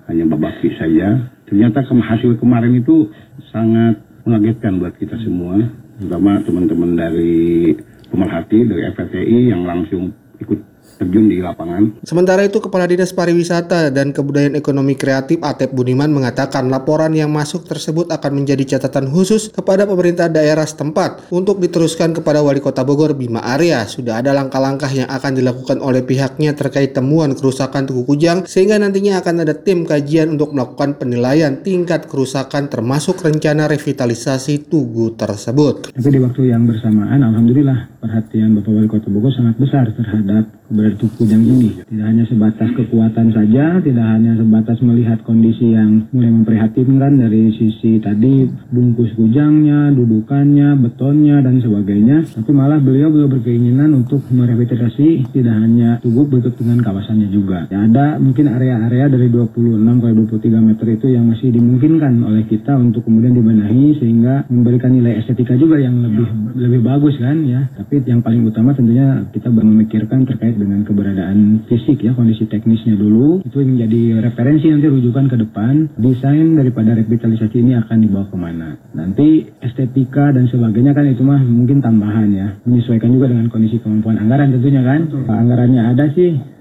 hanya 0.10 0.26
babaki 0.26 0.74
saja. 0.82 1.30
Ternyata 1.46 1.86
hasil 1.86 2.42
kemarin 2.42 2.74
itu 2.82 3.10
sangat 3.54 4.02
mengagetkan 4.26 4.82
buat 4.82 4.98
kita 4.98 5.18
semua 5.22 5.58
terutama 6.00 6.40
teman-teman 6.48 6.96
dari 6.96 7.76
pemerhati 8.10 8.66
dari 8.66 8.82
FPTI 8.94 9.54
yang 9.54 9.64
langsung 9.66 10.12
ikut 10.42 10.60
terjun 10.98 11.30
di 11.30 11.44
lapangan. 11.44 12.02
Sementara 12.02 12.42
itu, 12.48 12.58
Kepala 12.58 12.90
Dinas 12.90 13.14
Pariwisata 13.14 13.94
dan 13.94 14.16
Kebudayaan 14.16 14.58
Ekonomi 14.58 14.98
Kreatif 14.98 15.38
Atep 15.44 15.76
Budiman 15.76 16.10
mengatakan 16.10 16.72
laporan 16.72 17.14
yang 17.14 17.30
masuk 17.30 17.68
tersebut 17.68 18.10
akan 18.10 18.32
menjadi 18.42 18.78
catatan 18.78 19.12
khusus 19.12 19.54
kepada 19.54 19.86
pemerintah 19.86 20.32
daerah 20.32 20.66
setempat 20.66 21.30
untuk 21.30 21.60
diteruskan 21.60 22.16
kepada 22.16 22.40
Wali 22.42 22.64
Kota 22.64 22.82
Bogor 22.88 23.14
Bima 23.14 23.44
Arya. 23.44 23.86
Sudah 23.86 24.24
ada 24.24 24.32
langkah-langkah 24.32 24.90
yang 24.90 25.10
akan 25.12 25.36
dilakukan 25.36 25.78
oleh 25.84 26.02
pihaknya 26.02 26.56
terkait 26.56 26.96
temuan 26.96 27.36
kerusakan 27.36 27.86
Tugu 27.86 28.08
Kujang 28.08 28.48
sehingga 28.48 28.80
nantinya 28.80 29.20
akan 29.20 29.44
ada 29.44 29.54
tim 29.54 29.84
kajian 29.84 30.38
untuk 30.38 30.56
melakukan 30.56 30.96
penilaian 30.98 31.60
tingkat 31.60 32.08
kerusakan 32.08 32.72
termasuk 32.72 33.20
rencana 33.20 33.68
revitalisasi 33.68 34.70
Tugu 34.70 35.14
tersebut. 35.18 35.92
Tapi 35.92 36.10
di 36.10 36.20
waktu 36.22 36.42
yang 36.54 36.64
bersamaan, 36.70 37.22
Alhamdulillah 37.22 38.00
perhatian 38.00 38.56
Bapak 38.56 38.72
Wali 38.72 38.88
Kota 38.88 39.08
Bogor 39.12 39.34
sangat 39.36 39.60
besar 39.60 39.92
terhadap 39.92 40.48
bertuk 40.80 41.12
kujang 41.20 41.44
ini. 41.44 41.84
Tidak 41.84 42.06
hanya 42.08 42.24
sebatas 42.24 42.72
kekuatan 42.72 43.36
saja, 43.36 43.84
tidak 43.84 44.08
hanya 44.08 44.40
sebatas 44.40 44.80
melihat 44.80 45.20
kondisi 45.28 45.76
yang 45.76 46.08
mulai 46.16 46.32
memprihatinkan 46.32 47.20
dari 47.20 47.52
sisi 47.52 48.00
tadi 48.00 48.48
bungkus 48.72 49.12
kujangnya, 49.20 49.92
dudukannya, 49.92 50.80
betonnya, 50.80 51.44
dan 51.44 51.60
sebagainya. 51.60 52.24
Tapi 52.32 52.52
malah 52.56 52.80
beliau 52.80 53.12
juga 53.12 53.36
berkeinginan 53.36 53.92
untuk 53.92 54.24
merevitalisasi 54.32 55.36
tidak 55.36 55.56
hanya 55.60 56.00
tubuh 56.00 56.24
bentuk 56.24 56.56
dengan 56.56 56.80
kawasannya 56.80 57.28
juga. 57.28 57.68
Ya, 57.68 57.84
ada 57.84 58.16
mungkin 58.22 58.48
area-area 58.48 59.12
dari 59.12 59.28
26 59.28 60.00
ke 60.00 60.08
23 60.40 60.64
meter 60.64 60.88
itu 60.96 61.08
yang 61.12 61.26
masih 61.28 61.52
dimungkinkan 61.52 62.24
oleh 62.24 62.48
kita 62.48 62.78
untuk 62.78 63.04
kemudian 63.04 63.36
dibenahi 63.36 63.98
sehingga 64.00 64.48
memberikan 64.48 64.94
nilai 64.94 65.20
estetika 65.20 65.58
juga 65.58 65.82
yang 65.82 66.00
lebih 66.00 66.28
lebih 66.56 66.80
bagus 66.86 67.18
kan 67.18 67.42
ya. 67.44 67.66
Tapi 67.74 68.06
yang 68.06 68.22
paling 68.22 68.46
utama 68.46 68.72
tentunya 68.78 69.26
kita 69.34 69.50
memikirkan 69.50 70.28
terkait 70.30 70.59
dengan 70.60 70.84
keberadaan 70.84 71.64
fisik 71.72 72.04
ya 72.04 72.12
kondisi 72.12 72.44
teknisnya 72.46 73.00
dulu. 73.00 73.40
Itu 73.48 73.64
menjadi 73.64 74.20
referensi 74.20 74.68
nanti 74.68 74.92
rujukan 74.92 75.32
ke 75.32 75.36
depan. 75.40 75.96
Desain 75.96 76.60
daripada 76.60 77.00
revitalisasi 77.00 77.64
ini 77.64 77.80
akan 77.80 77.98
dibawa 78.04 78.28
ke 78.28 78.36
mana. 78.36 78.76
Nanti 78.92 79.48
estetika 79.64 80.36
dan 80.36 80.52
sebagainya 80.52 80.92
kan 80.92 81.08
itu 81.08 81.24
mah 81.24 81.40
mungkin 81.40 81.80
tambahan 81.80 82.30
ya. 82.36 82.48
Menyesuaikan 82.68 83.10
juga 83.10 83.32
dengan 83.32 83.48
kondisi 83.48 83.80
kemampuan 83.80 84.20
anggaran 84.20 84.52
tentunya 84.52 84.84
kan. 84.84 85.08
Anggarannya 85.26 85.82
ada 85.96 86.12
sih 86.12 86.59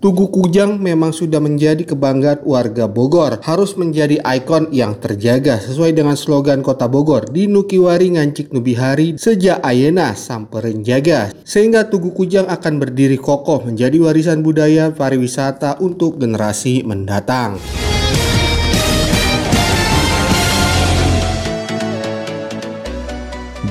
Tugu 0.00 0.32
Kujang 0.32 0.80
memang 0.80 1.12
sudah 1.12 1.44
menjadi 1.44 1.84
kebanggaan 1.84 2.40
warga 2.48 2.88
Bogor. 2.88 3.44
Harus 3.44 3.76
menjadi 3.76 4.16
ikon 4.24 4.72
yang 4.72 4.96
terjaga 4.96 5.60
sesuai 5.60 5.92
dengan 5.92 6.16
slogan 6.16 6.64
Kota 6.64 6.88
Bogor. 6.88 7.28
Di 7.28 7.52
Nukiwari 7.52 8.16
Ngancik 8.16 8.48
Nubihari 8.56 9.20
sejak 9.20 9.60
Ayena 9.60 10.16
sampai 10.16 10.80
Jaga. 10.80 11.36
Sehingga 11.44 11.92
Tugu 11.92 12.16
Kujang 12.16 12.48
akan 12.48 12.80
berdiri 12.80 13.20
kokoh 13.20 13.68
menjadi 13.68 14.00
warisan 14.00 14.40
budaya 14.40 14.88
pariwisata 14.88 15.76
untuk 15.84 16.16
generasi 16.16 16.80
mendatang. 16.80 17.60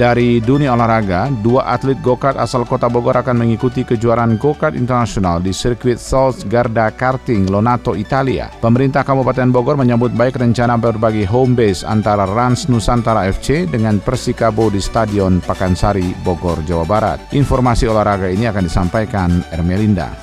Dari 0.01 0.41
dunia 0.41 0.73
olahraga, 0.73 1.29
dua 1.29 1.77
atlet 1.77 1.93
go-kart 2.01 2.33
asal 2.33 2.65
kota 2.65 2.89
Bogor 2.89 3.21
akan 3.21 3.37
mengikuti 3.37 3.85
kejuaraan 3.85 4.33
go-kart 4.41 4.73
internasional 4.73 5.37
di 5.37 5.53
sirkuit 5.53 6.01
Garda 6.49 6.89
Karting, 6.89 7.45
Lonato, 7.45 7.93
Italia. 7.93 8.49
Pemerintah 8.49 9.05
Kabupaten 9.05 9.53
Bogor 9.53 9.77
menyambut 9.77 10.09
baik 10.17 10.41
rencana 10.41 10.73
berbagi 10.81 11.21
home 11.21 11.53
base 11.53 11.85
antara 11.85 12.25
Rans 12.25 12.65
Nusantara 12.65 13.29
FC 13.29 13.69
dengan 13.69 14.01
Persikabo 14.01 14.73
di 14.73 14.81
Stadion 14.81 15.37
Pakansari, 15.37 16.17
Bogor, 16.25 16.65
Jawa 16.65 16.89
Barat. 16.89 17.37
Informasi 17.37 17.85
olahraga 17.85 18.25
ini 18.25 18.49
akan 18.49 18.65
disampaikan 18.65 19.29
Ermelinda. 19.53 20.17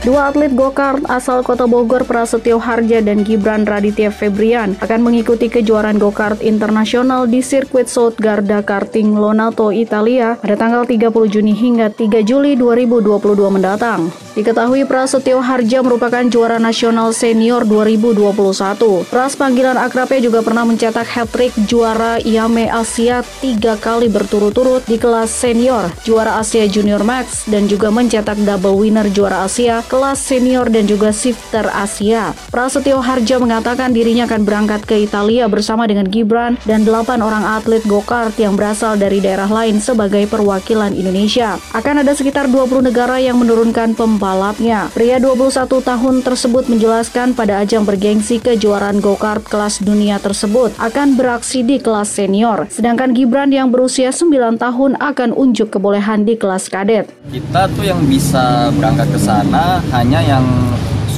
Dua 0.00 0.32
atlet 0.32 0.48
go-kart 0.56 1.04
asal 1.12 1.44
kota 1.44 1.68
Bogor 1.68 2.08
Prasetyo 2.08 2.56
Harja 2.56 3.04
dan 3.04 3.20
Gibran 3.20 3.68
Raditya 3.68 4.08
Febrian 4.08 4.72
akan 4.80 5.04
mengikuti 5.04 5.52
kejuaraan 5.52 6.00
go-kart 6.00 6.40
internasional 6.40 7.28
di 7.28 7.44
sirkuit 7.44 7.84
Garda 8.16 8.64
Karting 8.64 9.12
Lonato, 9.12 9.68
Italia 9.68 10.40
pada 10.40 10.56
tanggal 10.56 10.88
30 10.88 11.12
Juni 11.28 11.52
hingga 11.52 11.92
3 11.92 12.24
Juli 12.24 12.56
2022 12.56 13.52
mendatang. 13.52 14.08
Diketahui 14.32 14.88
Prasetyo 14.88 15.44
Harja 15.44 15.84
merupakan 15.84 16.24
juara 16.32 16.56
nasional 16.56 17.12
senior 17.12 17.68
2021. 17.68 19.04
Pras 19.04 19.36
panggilan 19.36 19.76
akrabnya 19.76 20.24
juga 20.24 20.40
pernah 20.40 20.64
mencetak 20.64 21.04
hat-trick 21.12 21.52
juara 21.68 22.16
IAME 22.24 22.72
Asia 22.72 23.20
tiga 23.44 23.76
kali 23.76 24.08
berturut-turut 24.08 24.80
di 24.88 24.96
kelas 24.96 25.28
senior, 25.28 25.92
juara 26.08 26.40
Asia 26.40 26.64
Junior 26.64 27.04
Max, 27.04 27.44
dan 27.52 27.68
juga 27.68 27.92
mencetak 27.92 28.40
double 28.40 28.80
winner 28.80 29.12
juara 29.12 29.44
Asia 29.44 29.84
kelas 29.90 30.22
senior 30.22 30.70
dan 30.70 30.86
juga 30.86 31.10
shifter 31.10 31.66
Asia. 31.74 32.30
Prasetyo 32.54 33.02
Harja 33.02 33.42
mengatakan 33.42 33.90
dirinya 33.90 34.30
akan 34.30 34.46
berangkat 34.46 34.86
ke 34.86 35.02
Italia 35.02 35.50
bersama 35.50 35.90
dengan 35.90 36.06
Gibran 36.06 36.54
dan 36.62 36.86
8 36.86 37.18
orang 37.18 37.42
atlet 37.42 37.82
go-kart 37.90 38.30
yang 38.38 38.54
berasal 38.54 38.94
dari 38.94 39.18
daerah 39.18 39.50
lain 39.50 39.82
sebagai 39.82 40.30
perwakilan 40.30 40.94
Indonesia. 40.94 41.58
Akan 41.74 41.98
ada 41.98 42.14
sekitar 42.14 42.46
20 42.46 42.86
negara 42.86 43.18
yang 43.18 43.42
menurunkan 43.42 43.98
pembalapnya. 43.98 44.86
Pria 44.94 45.18
21 45.18 45.82
tahun 45.82 46.14
tersebut 46.22 46.70
menjelaskan 46.70 47.34
pada 47.34 47.58
ajang 47.58 47.82
bergengsi 47.82 48.38
kejuaraan 48.38 49.02
go-kart 49.02 49.42
kelas 49.42 49.82
dunia 49.82 50.22
tersebut 50.22 50.70
akan 50.78 51.18
beraksi 51.18 51.66
di 51.66 51.82
kelas 51.82 52.14
senior. 52.14 52.70
Sedangkan 52.70 53.10
Gibran 53.10 53.50
yang 53.50 53.74
berusia 53.74 54.14
9 54.14 54.54
tahun 54.54 54.94
akan 55.02 55.34
unjuk 55.34 55.74
kebolehan 55.74 56.22
di 56.22 56.38
kelas 56.38 56.70
kadet. 56.70 57.10
Kita 57.26 57.66
tuh 57.74 57.82
yang 57.82 58.06
bisa 58.06 58.70
berangkat 58.70 59.10
ke 59.10 59.18
sana 59.18 59.79
hanya 59.92 60.20
yang 60.22 60.44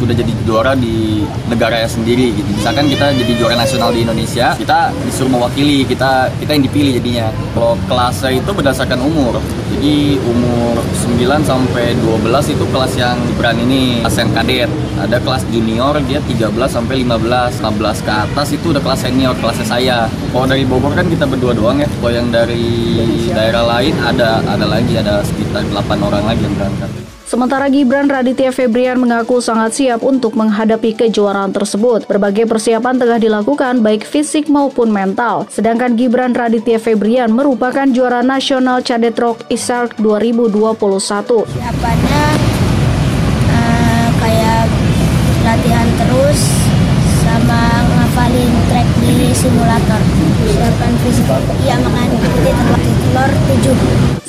sudah 0.03 0.19
jadi 0.19 0.33
juara 0.43 0.75
di 0.75 1.23
negaranya 1.47 1.87
sendiri 1.87 2.35
gitu. 2.35 2.51
Misalkan 2.59 2.91
kita 2.91 3.15
jadi 3.15 3.33
juara 3.39 3.55
nasional 3.55 3.95
di 3.95 4.03
Indonesia, 4.03 4.59
kita 4.59 4.91
disuruh 5.07 5.31
mewakili, 5.31 5.87
kita 5.87 6.27
kita 6.43 6.59
yang 6.59 6.65
dipilih 6.67 6.93
jadinya. 6.99 7.31
Kalau 7.55 7.79
kelasnya 7.87 8.43
itu 8.43 8.51
berdasarkan 8.51 8.99
umur. 8.99 9.39
Jadi 9.79 10.19
umur 10.27 10.83
9 11.07 11.47
sampai 11.47 11.95
12 12.03 12.51
itu 12.51 12.65
kelas 12.75 12.93
yang 12.99 13.15
beran 13.39 13.63
ini, 13.63 14.03
kelas 14.03 14.19
yang 14.19 14.31
kadet. 14.35 14.71
Ada 14.99 15.23
kelas 15.23 15.43
junior 15.55 15.95
dia 16.11 16.19
13 16.19 16.51
sampai 16.67 17.07
15, 17.07 17.63
15 17.63 18.03
ke 18.03 18.13
atas 18.13 18.49
itu 18.51 18.75
udah 18.75 18.83
kelas 18.83 19.01
senior, 19.07 19.35
kelasnya 19.39 19.67
saya. 19.67 19.99
Kalau 20.35 20.47
dari 20.51 20.67
Bogor 20.67 20.99
kan 20.99 21.07
kita 21.07 21.31
berdua 21.31 21.55
doang 21.55 21.79
ya. 21.79 21.87
Kalau 21.87 22.11
yang 22.11 22.27
dari 22.35 22.99
daerah 23.31 23.79
lain 23.79 23.95
ada 24.03 24.43
ada 24.43 24.67
lagi 24.67 24.99
ada 24.99 25.23
sekitar 25.23 25.63
8 25.71 26.03
orang 26.03 26.27
lagi 26.27 26.43
yang 26.43 26.55
berangkat. 26.59 27.02
Sementara 27.33 27.65
Gibran 27.73 28.13
Raditya 28.13 28.53
Febrian 28.53 29.01
mengaku 29.01 29.41
sangat 29.41 29.73
siap 29.73 30.05
untuk 30.05 30.37
menghadapi 30.37 30.93
kejuaraan 30.93 31.49
tersebut. 31.49 32.05
Berbagai 32.05 32.45
persiapan 32.45 33.01
tengah 33.01 33.17
dilakukan 33.17 33.81
baik 33.81 34.05
fisik 34.05 34.53
maupun 34.53 34.93
mental. 34.93 35.49
Sedangkan 35.49 35.97
Gibran 35.97 36.37
Raditya 36.37 36.77
Febrian 36.77 37.33
merupakan 37.33 37.89
juara 37.89 38.21
nasional 38.21 38.85
Cadet 38.85 39.17
Rock 39.17 39.49
Isark 39.49 39.97
2021. 39.97 40.77
Siapannya 41.49 42.25
uh, 43.49 44.09
kayak 44.21 44.69
latihan 45.49 45.89
terus 46.05 46.41
sama 47.25 47.81
ngafalin 47.97 48.53
track 48.69 48.89
di 49.01 49.33
simulator. 49.33 50.05
Siapan 50.53 50.93
fisik, 51.01 51.25
iya 51.65 51.81
makan 51.81 52.13
telur 52.13 53.32
7. 53.32 53.32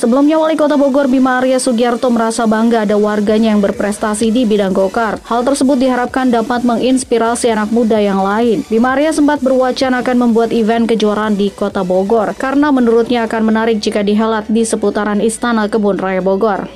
Sebelumnya 0.04 0.36
Wali 0.36 0.60
Kota 0.60 0.76
Bogor 0.76 1.08
Bima 1.08 1.40
Arya 1.40 1.64
Sugiarto 1.64 2.12
merasa 2.12 2.44
bangga 2.44 2.84
ada 2.84 3.00
warganya 3.00 3.56
yang 3.56 3.64
berprestasi 3.64 4.36
di 4.36 4.44
bidang 4.44 4.76
gokar. 4.76 5.24
Hal 5.24 5.48
tersebut 5.48 5.80
diharapkan 5.80 6.28
dapat 6.28 6.68
menginspirasi 6.68 7.48
anak 7.48 7.72
muda 7.72 8.04
yang 8.04 8.20
lain. 8.20 8.68
Bima 8.68 9.00
Arya 9.00 9.16
sempat 9.16 9.40
berwacana 9.40 10.04
akan 10.04 10.28
membuat 10.28 10.52
event 10.52 10.92
kejuaraan 10.92 11.40
di 11.40 11.56
Kota 11.56 11.88
Bogor 11.88 12.36
karena 12.36 12.68
menurutnya 12.76 13.24
akan 13.32 13.48
menarik 13.48 13.80
jika 13.80 14.04
dihelat 14.04 14.44
di 14.52 14.68
seputaran 14.68 15.24
Istana 15.24 15.72
Kebun 15.72 15.96
Raya 15.96 16.20
Bogor. 16.20 16.68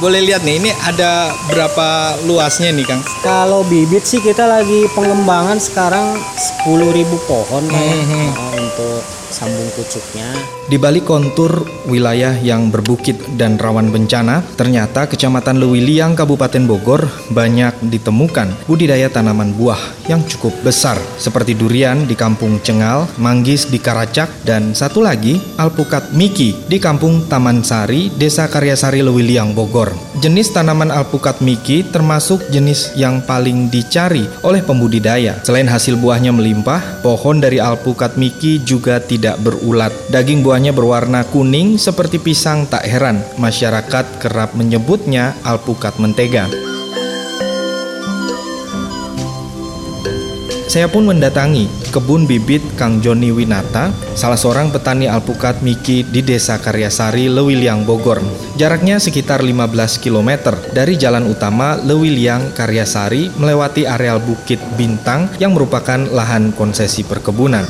Boleh 0.00 0.24
lihat 0.24 0.42
nih, 0.42 0.56
ini 0.56 0.72
ada 0.80 1.28
berapa 1.52 2.16
luasnya 2.24 2.72
nih 2.72 2.88
Kang? 2.88 3.04
Kalau 3.20 3.60
bibit 3.68 4.08
sih 4.08 4.18
kita 4.24 4.48
lagi 4.48 4.88
pengembangan 4.96 5.60
sekarang 5.60 6.16
10.000 6.64 7.28
pohon 7.28 7.68
hmm, 7.68 8.04
hmm. 8.08 8.28
Nah, 8.32 8.50
untuk 8.56 9.04
sambung 9.28 9.68
pucuknya. 9.76 10.59
Di 10.70 10.78
balik 10.78 11.10
kontur 11.10 11.66
wilayah 11.90 12.30
yang 12.38 12.70
berbukit 12.70 13.18
dan 13.34 13.58
rawan 13.58 13.90
bencana, 13.90 14.38
ternyata 14.54 15.10
Kecamatan 15.10 15.58
Lewiliang, 15.58 16.14
Kabupaten 16.14 16.62
Bogor 16.62 17.10
banyak 17.34 17.90
ditemukan 17.90 18.70
budidaya 18.70 19.10
tanaman 19.10 19.50
buah 19.58 20.06
yang 20.06 20.22
cukup 20.30 20.54
besar 20.62 20.94
seperti 21.18 21.58
durian 21.58 22.06
di 22.06 22.14
Kampung 22.14 22.62
Cengal, 22.62 23.10
manggis 23.18 23.66
di 23.66 23.82
Karacak, 23.82 24.30
dan 24.46 24.70
satu 24.70 25.02
lagi 25.02 25.42
alpukat 25.58 26.14
miki 26.14 26.54
di 26.70 26.78
Kampung 26.78 27.26
Taman 27.26 27.66
Sari, 27.66 28.06
Desa 28.14 28.46
Karyasari 28.46 29.02
Lewiliang, 29.02 29.50
Bogor. 29.50 29.90
Jenis 30.22 30.54
tanaman 30.54 30.94
alpukat 30.94 31.42
miki 31.42 31.82
termasuk 31.82 32.46
jenis 32.46 32.94
yang 32.94 33.18
paling 33.26 33.66
dicari 33.74 34.22
oleh 34.46 34.62
pembudidaya. 34.62 35.42
Selain 35.42 35.66
hasil 35.66 35.98
buahnya 35.98 36.30
melimpah, 36.30 37.02
pohon 37.02 37.42
dari 37.42 37.58
alpukat 37.58 38.14
miki 38.14 38.62
juga 38.62 39.02
tidak 39.02 39.42
berulat. 39.42 39.90
Daging 40.14 40.46
buahnya 40.60 40.76
berwarna 40.76 41.24
kuning 41.24 41.80
seperti 41.80 42.20
pisang 42.20 42.68
tak 42.68 42.84
heran 42.84 43.24
masyarakat 43.40 44.20
kerap 44.20 44.52
menyebutnya 44.52 45.32
alpukat 45.40 45.96
mentega. 45.96 46.52
saya 50.70 50.86
pun 50.86 51.02
mendatangi 51.02 51.66
kebun 51.90 52.30
bibit 52.30 52.62
Kang 52.78 53.02
Joni 53.02 53.34
Winata, 53.34 53.90
salah 54.14 54.38
seorang 54.38 54.70
petani 54.70 55.10
alpukat 55.10 55.66
Miki 55.66 56.06
di 56.06 56.22
Desa 56.22 56.62
Karyasari, 56.62 57.26
Lewiliang, 57.26 57.82
Bogor. 57.82 58.22
Jaraknya 58.54 59.02
sekitar 59.02 59.42
15 59.42 59.98
km 59.98 60.54
dari 60.70 60.94
jalan 60.94 61.26
utama 61.26 61.74
Lewiliang 61.74 62.54
Karyasari 62.54 63.34
melewati 63.34 63.82
areal 63.82 64.22
Bukit 64.22 64.62
Bintang 64.78 65.26
yang 65.42 65.58
merupakan 65.58 66.06
lahan 66.06 66.54
konsesi 66.54 67.02
perkebunan. 67.02 67.66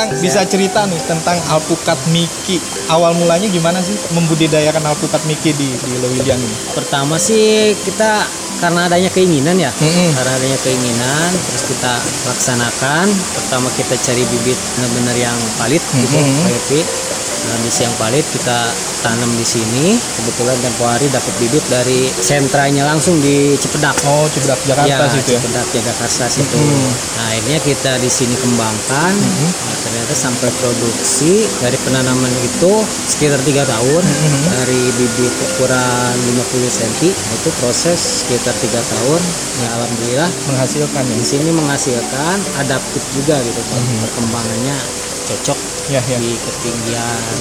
Kang 0.00 0.16
bisa 0.16 0.40
cerita 0.48 0.88
nih 0.88 0.96
tentang 1.04 1.36
alpukat 1.52 2.00
Miki. 2.08 2.56
Awal 2.88 3.12
mulanya 3.20 3.52
gimana 3.52 3.84
sih 3.84 3.92
membudidayakan 4.16 4.80
alpukat 4.88 5.20
Miki 5.28 5.52
di 5.52 5.76
di 5.76 5.92
Lewiliang 6.00 6.40
ini? 6.40 6.56
Pertama 6.72 7.20
sih 7.20 7.76
kita 7.84 8.24
karena 8.64 8.88
adanya 8.88 9.12
keinginan 9.12 9.56
ya, 9.60 9.68
karena 10.16 10.32
adanya 10.36 10.56
keinginan, 10.64 11.30
terus 11.32 11.64
kita 11.68 12.00
laksanakan. 12.28 13.08
Pertama 13.12 13.68
kita 13.76 13.92
cari 14.00 14.24
bibit 14.24 14.56
benar-benar 14.76 15.16
yang 15.20 15.36
valid 15.60 15.80
gitu, 15.96 16.16
Mhm. 16.16 16.48
Pak 16.48 16.56
Nah, 17.40 17.56
di 17.64 17.70
yang 17.72 17.94
valid 17.96 18.26
kita 18.36 18.58
tanam 19.00 19.30
di 19.32 19.46
sini. 19.46 19.96
Kebetulan 19.96 20.56
tempo 20.60 20.84
hari 20.84 21.08
dapat 21.08 21.32
bibit 21.40 21.64
dari 21.72 22.12
sentranya 22.20 22.84
langsung 22.84 23.16
di 23.18 23.56
Cipedak. 23.56 23.96
Oh, 24.04 24.28
Cipedak 24.28 24.60
Jakarta 24.68 25.08
ya, 25.08 25.08
situ 25.08 25.30
ya? 25.32 25.40
Cipedak 25.40 25.68
Jakarta 25.72 26.24
situ. 26.28 26.60
Mhm. 26.60 26.88
Nah, 27.16 27.24
akhirnya 27.32 27.58
kita 27.64 27.92
di 27.98 28.10
sini 28.12 28.36
kembangkan. 28.36 29.12
Nah, 29.16 29.76
ternyata 29.80 30.12
sampai 30.12 30.50
produksi 30.60 31.48
dari 31.64 31.78
penanaman 31.80 32.32
itu 32.44 32.72
sekitar 33.08 33.40
tiga 33.42 33.64
tahun 33.64 34.02
Mhm. 34.04 34.42
dari 34.60 34.80
bibit 34.96 35.32
ukuran 35.40 36.14
50 36.36 36.68
cm 36.68 37.10
nah, 37.10 37.32
itu 37.36 37.50
proses 37.60 37.98
sekitar 38.24 38.52
tiga 38.60 38.80
tahun 38.80 39.20
ya 39.64 39.68
alhamdulillah 39.76 40.30
menghasilkan 40.52 41.04
ya 41.04 41.14
di 41.16 41.26
sini 41.26 41.48
menghasilkan 41.52 42.36
adaptif 42.60 43.02
juga 43.16 43.40
gitu 43.40 43.60
Pak. 43.60 43.80
perkembangannya 44.04 44.76
cocok 45.28 45.58
Ya, 45.90 45.98
ya. 46.06 46.22
di 46.22 46.38
ketinggian 46.38 47.34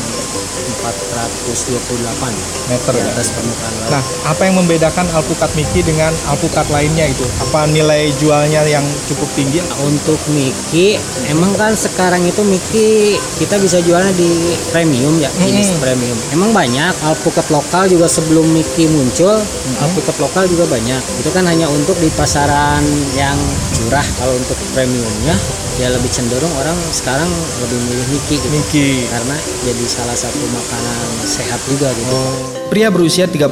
428 0.82 2.34
Meter 2.70 2.94
di 2.98 3.02
ya. 3.02 3.14
atas 3.14 3.30
permukaan 3.34 3.74
laut. 3.78 3.92
Nah, 3.94 4.04
apa 4.26 4.42
yang 4.50 4.56
membedakan 4.58 5.06
alpukat 5.14 5.54
Miki 5.54 5.86
dengan 5.86 6.10
alpukat 6.26 6.66
lainnya 6.74 7.06
itu? 7.10 7.26
Apa 7.46 7.70
nilai 7.70 8.10
jualnya 8.18 8.66
yang 8.66 8.86
cukup 9.06 9.30
tinggi? 9.38 9.62
Untuk 9.86 10.18
Miki, 10.34 10.98
emang 11.30 11.54
kan 11.54 11.78
sekarang 11.78 12.26
itu 12.26 12.42
Miki 12.42 13.22
kita 13.38 13.62
bisa 13.62 13.86
jualnya 13.86 14.14
di 14.18 14.58
premium 14.74 15.18
ya, 15.22 15.30
jenis 15.38 15.78
premium. 15.78 16.18
Emang 16.34 16.50
banyak 16.50 16.94
alpukat 17.06 17.46
lokal 17.54 17.86
juga 17.86 18.10
sebelum 18.10 18.50
Miki 18.50 18.90
muncul, 18.90 19.38
alpukat 19.78 20.16
lokal 20.18 20.50
juga 20.50 20.66
banyak. 20.66 21.02
Itu 21.22 21.30
kan 21.30 21.46
hanya 21.46 21.70
untuk 21.70 21.98
di 22.02 22.10
pasaran 22.18 22.82
yang 23.14 23.38
curah. 23.78 24.06
Kalau 24.18 24.34
untuk 24.34 24.58
premiumnya 24.74 25.38
ya 25.80 25.88
lebih 25.96 26.12
cenderung 26.12 26.52
orang 26.60 26.76
sekarang 26.92 27.32
lebih 27.64 27.80
milih 27.88 28.08
Miki 28.12 28.36
gitu. 28.36 28.48
Miki. 28.52 29.08
Karena 29.08 29.36
jadi 29.64 29.86
salah 29.88 30.18
satu 30.20 30.44
makanan 30.52 31.24
sehat 31.24 31.64
juga 31.72 31.88
gitu. 31.96 32.59
Pria 32.70 32.94
berusia 32.94 33.26
38 33.26 33.50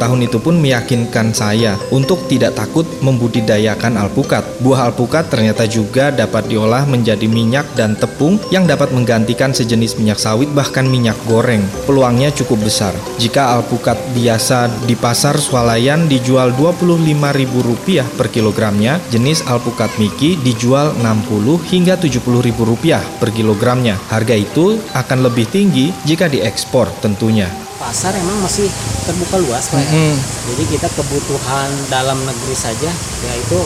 tahun 0.00 0.20
itu 0.24 0.40
pun 0.40 0.56
meyakinkan 0.56 1.36
saya 1.36 1.76
untuk 1.92 2.24
tidak 2.32 2.56
takut 2.56 2.88
membudidayakan 3.04 4.00
alpukat. 4.00 4.40
Buah 4.64 4.88
alpukat 4.88 5.28
ternyata 5.28 5.68
juga 5.68 6.08
dapat 6.08 6.48
diolah 6.48 6.88
menjadi 6.88 7.28
minyak 7.28 7.68
dan 7.76 7.92
tepung 7.92 8.40
yang 8.48 8.64
dapat 8.64 8.88
menggantikan 8.96 9.52
sejenis 9.52 10.00
minyak 10.00 10.16
sawit 10.16 10.48
bahkan 10.56 10.88
minyak 10.88 11.12
goreng. 11.28 11.60
Peluangnya 11.84 12.32
cukup 12.32 12.64
besar. 12.64 12.96
Jika 13.20 13.52
alpukat 13.52 14.00
biasa 14.16 14.72
di 14.88 14.96
pasar 14.96 15.36
swalayan 15.36 16.08
dijual 16.08 16.56
Rp25.000 16.56 18.16
per 18.16 18.32
kilogramnya, 18.32 18.96
jenis 19.12 19.44
alpukat 19.44 19.92
Miki 20.00 20.40
dijual 20.40 20.96
Rp60 21.04 21.68
hingga 21.68 22.00
Rp70.000 22.00 23.20
per 23.20 23.28
kilogramnya. 23.28 24.00
Harga 24.08 24.32
itu 24.32 24.80
akan 24.96 25.20
lebih 25.20 25.52
tinggi 25.52 25.92
jika 26.08 26.32
diekspor 26.32 26.88
tentunya. 27.04 27.52
Pasar 27.76 28.14
emang 28.14 28.38
masih 28.40 28.70
terbuka 29.04 29.36
luas 29.38 29.66
Pak. 29.68 29.78
ya. 29.78 29.88
Mhm. 29.88 30.14
Jadi 30.52 30.62
kita 30.70 30.88
kebutuhan 30.92 31.68
dalam 31.88 32.18
negeri 32.22 32.54
saja 32.54 32.90
ya 33.20 33.32
itu 33.34 33.60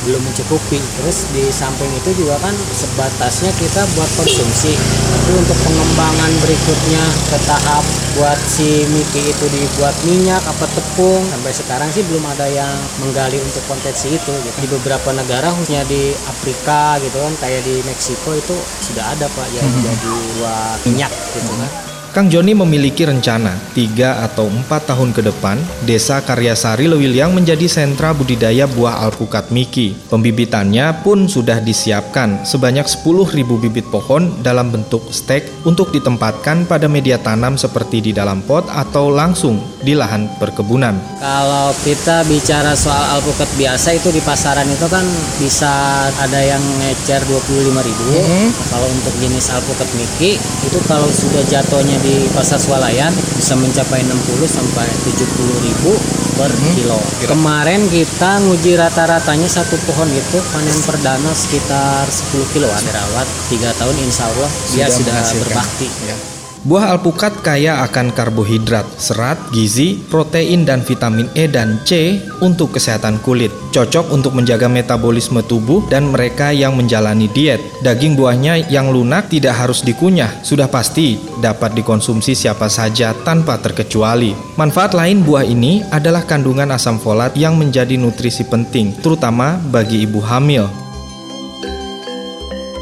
belum 0.00 0.24
mencukupi. 0.24 0.80
Terus 0.80 1.28
di 1.28 1.44
samping 1.52 1.92
itu 1.92 2.16
juga 2.16 2.40
kan 2.40 2.56
sebatasnya 2.72 3.52
kita 3.52 3.84
buat 3.92 4.08
konsumsi. 4.16 4.72
Tapi 5.12 5.30
untuk 5.36 5.58
pengembangan 5.60 6.32
berikutnya 6.40 7.04
ke 7.28 7.38
tahap 7.44 7.84
buat 8.16 8.40
si 8.40 8.88
Miki 8.88 9.28
itu 9.28 9.44
dibuat 9.52 9.92
minyak 10.02 10.40
apa 10.40 10.64
tepung 10.72 11.20
sampai 11.28 11.52
sekarang 11.52 11.88
sih 11.92 12.00
belum 12.08 12.24
ada 12.26 12.48
yang 12.48 12.72
menggali 12.96 13.44
untuk 13.44 13.60
kontensi 13.68 14.16
itu 14.16 14.32
gitu. 14.40 14.56
Di 14.56 14.68
beberapa 14.72 15.12
negara 15.12 15.52
khususnya 15.52 15.84
di 15.84 16.16
Afrika 16.24 16.96
gitu 16.98 17.20
kan 17.20 17.36
kayak 17.36 17.60
di 17.68 17.84
Meksiko 17.84 18.32
itu 18.32 18.56
sudah 18.80 19.04
ada 19.12 19.28
Pak 19.28 19.52
yang 19.52 19.68
Mhm. 19.68 19.84
jadi 19.84 20.12
buat 20.40 20.78
minyak 20.88 21.12
gitu 21.36 21.52
kan. 21.60 21.89
Kang 22.10 22.26
Joni 22.26 22.58
memiliki 22.58 23.06
rencana 23.06 23.54
3 23.70 24.26
atau 24.26 24.50
4 24.50 24.66
tahun 24.66 25.14
ke 25.14 25.30
depan, 25.30 25.54
Desa 25.86 26.18
Karyasari 26.18 26.90
Lewiliang 26.90 27.30
menjadi 27.30 27.70
sentra 27.70 28.10
budidaya 28.10 28.66
buah 28.66 29.06
alpukat 29.06 29.54
Miki. 29.54 29.94
Pembibitannya 30.10 31.06
pun 31.06 31.30
sudah 31.30 31.62
disiapkan 31.62 32.42
sebanyak 32.42 32.82
10.000 32.82 33.62
bibit 33.62 33.86
pohon 33.94 34.42
dalam 34.42 34.74
bentuk 34.74 35.06
stek 35.14 35.46
untuk 35.62 35.94
ditempatkan 35.94 36.66
pada 36.66 36.90
media 36.90 37.14
tanam 37.14 37.54
seperti 37.54 38.02
di 38.02 38.10
dalam 38.10 38.42
pot 38.42 38.66
atau 38.66 39.14
langsung 39.14 39.62
di 39.78 39.94
lahan 39.94 40.26
perkebunan. 40.42 41.22
Kalau 41.22 41.70
kita 41.86 42.26
bicara 42.26 42.74
soal 42.74 43.22
alpukat 43.22 43.46
biasa 43.54 43.94
itu 43.94 44.10
di 44.10 44.18
pasaran 44.18 44.66
itu 44.66 44.90
kan 44.90 45.06
bisa 45.38 46.10
ada 46.18 46.42
yang 46.42 46.60
ngecer 46.82 47.22
25.000 47.22 48.18
Mhm. 48.18 48.50
Kalau 48.66 48.88
untuk 48.90 49.14
jenis 49.22 49.46
alpukat 49.54 49.86
Miki 49.94 50.42
itu 50.42 50.78
kalau 50.90 51.06
sudah 51.06 51.46
jatuhnya 51.46 51.99
di 52.00 52.26
pasar 52.32 52.56
swalayan 52.56 53.12
bisa 53.36 53.54
mencapai 53.56 54.00
60 54.04 54.16
sampai 54.48 54.88
70.000 55.04 56.40
per 56.40 56.52
kilo. 56.72 56.98
Kemarin 57.28 57.84
kita 57.92 58.40
nguji 58.48 58.80
rata-ratanya 58.80 59.48
satu 59.48 59.76
pohon 59.84 60.08
itu 60.08 60.38
panen 60.52 60.78
perdana 60.88 61.32
sekitar 61.36 62.08
10 62.08 62.52
kiloan 62.56 62.80
dirawat 62.80 63.26
3 63.52 63.80
tahun 63.80 63.96
insya 64.00 64.24
Allah 64.32 64.50
dia 64.72 64.88
Sudah 64.88 64.96
sudah 64.96 65.12
menghasilkan. 65.20 66.39
Buah 66.60 66.92
alpukat 66.92 67.40
kaya 67.40 67.80
akan 67.88 68.12
karbohidrat, 68.12 68.84
serat, 69.00 69.40
gizi, 69.48 69.96
protein, 70.12 70.68
dan 70.68 70.84
vitamin 70.84 71.24
E 71.32 71.48
dan 71.48 71.80
C 71.88 72.20
untuk 72.44 72.76
kesehatan 72.76 73.16
kulit. 73.24 73.48
Cocok 73.72 74.12
untuk 74.12 74.36
menjaga 74.36 74.68
metabolisme 74.68 75.40
tubuh 75.40 75.80
dan 75.88 76.12
mereka 76.12 76.52
yang 76.52 76.76
menjalani 76.76 77.32
diet. 77.32 77.64
Daging 77.80 78.12
buahnya 78.12 78.68
yang 78.68 78.92
lunak 78.92 79.32
tidak 79.32 79.56
harus 79.56 79.80
dikunyah, 79.80 80.44
sudah 80.44 80.68
pasti 80.68 81.16
dapat 81.40 81.72
dikonsumsi 81.80 82.36
siapa 82.36 82.68
saja 82.68 83.16
tanpa 83.24 83.56
terkecuali. 83.56 84.36
Manfaat 84.60 84.92
lain 84.92 85.24
buah 85.24 85.48
ini 85.48 85.80
adalah 85.88 86.28
kandungan 86.28 86.68
asam 86.76 87.00
folat 87.00 87.32
yang 87.40 87.56
menjadi 87.56 87.96
nutrisi 87.96 88.44
penting, 88.44 88.92
terutama 89.00 89.56
bagi 89.72 90.04
ibu 90.04 90.20
hamil. 90.20 90.89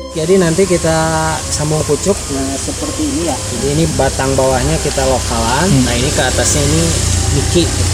Jadi 0.09 0.35
nanti 0.35 0.65
kita 0.65 0.97
sambung 1.45 1.85
pucuk 1.85 2.17
nah 2.33 2.57
seperti 2.57 3.05
ini 3.07 3.29
ya. 3.29 3.37
Jadi 3.37 3.67
ini 3.73 3.85
batang 3.95 4.33
bawahnya 4.35 4.77
kita 4.81 5.05
lokalan. 5.05 5.69
Nah 5.85 5.95
ini 5.95 6.09
ke 6.09 6.23
atasnya 6.23 6.65
ini 6.65 6.83
Miki 7.29 7.63
gitu. 7.63 7.85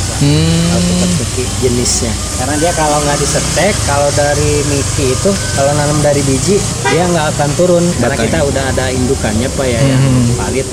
Alpukat 0.70 1.10
Miki 1.18 1.44
jenisnya. 1.60 2.14
Karena 2.38 2.54
dia 2.56 2.72
kalau 2.72 3.02
nggak 3.02 3.18
disetek, 3.18 3.74
kalau 3.84 4.06
dari 4.14 4.62
Miki 4.70 5.10
itu 5.10 5.30
kalau 5.52 5.74
nanam 5.74 5.98
dari 6.00 6.22
biji 6.22 6.56
dia 6.86 7.04
nggak 7.04 7.34
akan 7.34 7.50
turun 7.58 7.84
karena 7.98 8.14
Batangnya. 8.14 8.24
kita 8.30 8.38
udah 8.46 8.64
ada 8.70 8.84
indukannya 8.88 9.48
Pak 9.50 9.66
ya 9.66 9.80
yang 9.82 10.00
Hmm. 10.00 10.26
valid. 10.38 10.66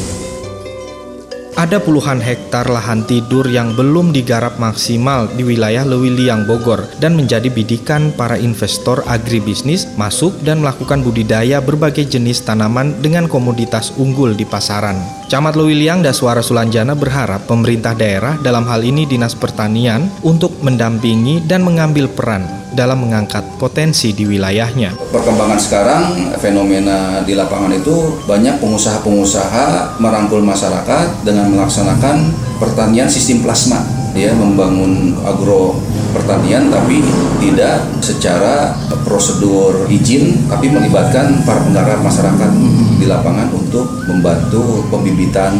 Ada 1.59 1.83
puluhan 1.83 2.23
hektar 2.23 2.71
lahan 2.71 3.03
tidur 3.03 3.43
yang 3.43 3.75
belum 3.75 4.15
digarap 4.15 4.55
maksimal 4.55 5.27
di 5.35 5.43
wilayah 5.43 5.83
Lewiliang 5.83 6.47
Bogor 6.47 6.87
dan 7.03 7.19
menjadi 7.19 7.51
bidikan 7.51 8.15
para 8.15 8.39
investor 8.39 9.03
agribisnis 9.03 9.83
masuk 9.99 10.31
dan 10.47 10.63
melakukan 10.63 11.03
budidaya 11.03 11.59
berbagai 11.59 12.07
jenis 12.07 12.47
tanaman 12.47 12.95
dengan 13.03 13.27
komoditas 13.27 13.91
unggul 13.99 14.31
di 14.31 14.47
pasaran. 14.47 14.95
Camat 15.27 15.59
Lewiliang 15.59 15.99
Daswara 15.99 16.39
Sulanjana 16.39 16.95
berharap 16.95 17.43
pemerintah 17.49 17.95
daerah 17.99 18.39
dalam 18.39 18.63
hal 18.69 18.87
ini 18.87 19.03
Dinas 19.03 19.35
Pertanian 19.35 20.07
untuk 20.23 20.55
mendampingi 20.63 21.43
dan 21.43 21.67
mengambil 21.67 22.07
peran 22.07 22.60
dalam 22.71 23.03
mengangkat 23.03 23.43
potensi 23.59 24.15
di 24.15 24.23
wilayahnya. 24.23 24.95
perkembangan 25.11 25.59
sekarang 25.59 26.03
fenomena 26.39 27.19
di 27.27 27.35
lapangan 27.35 27.75
itu 27.75 28.23
banyak 28.25 28.57
pengusaha-pengusaha 28.63 29.99
merangkul 29.99 30.39
masyarakat 30.41 31.27
dengan 31.27 31.51
melaksanakan 31.51 32.31
pertanian 32.57 33.11
sistem 33.11 33.43
plasma 33.43 33.83
ya 34.11 34.35
membangun 34.35 35.15
agro 35.23 35.79
pertanian 36.11 36.67
tapi 36.67 36.99
tidak 37.39 37.87
secara 38.03 38.75
prosedur 39.07 39.87
izin 39.87 40.51
tapi 40.51 40.67
melibatkan 40.67 41.39
para 41.47 41.63
penggarap 41.63 42.03
masyarakat 42.03 42.51
di 42.99 43.05
lapangan 43.07 43.47
untuk 43.55 43.87
membantu 44.11 44.83
pembibitan 44.91 45.55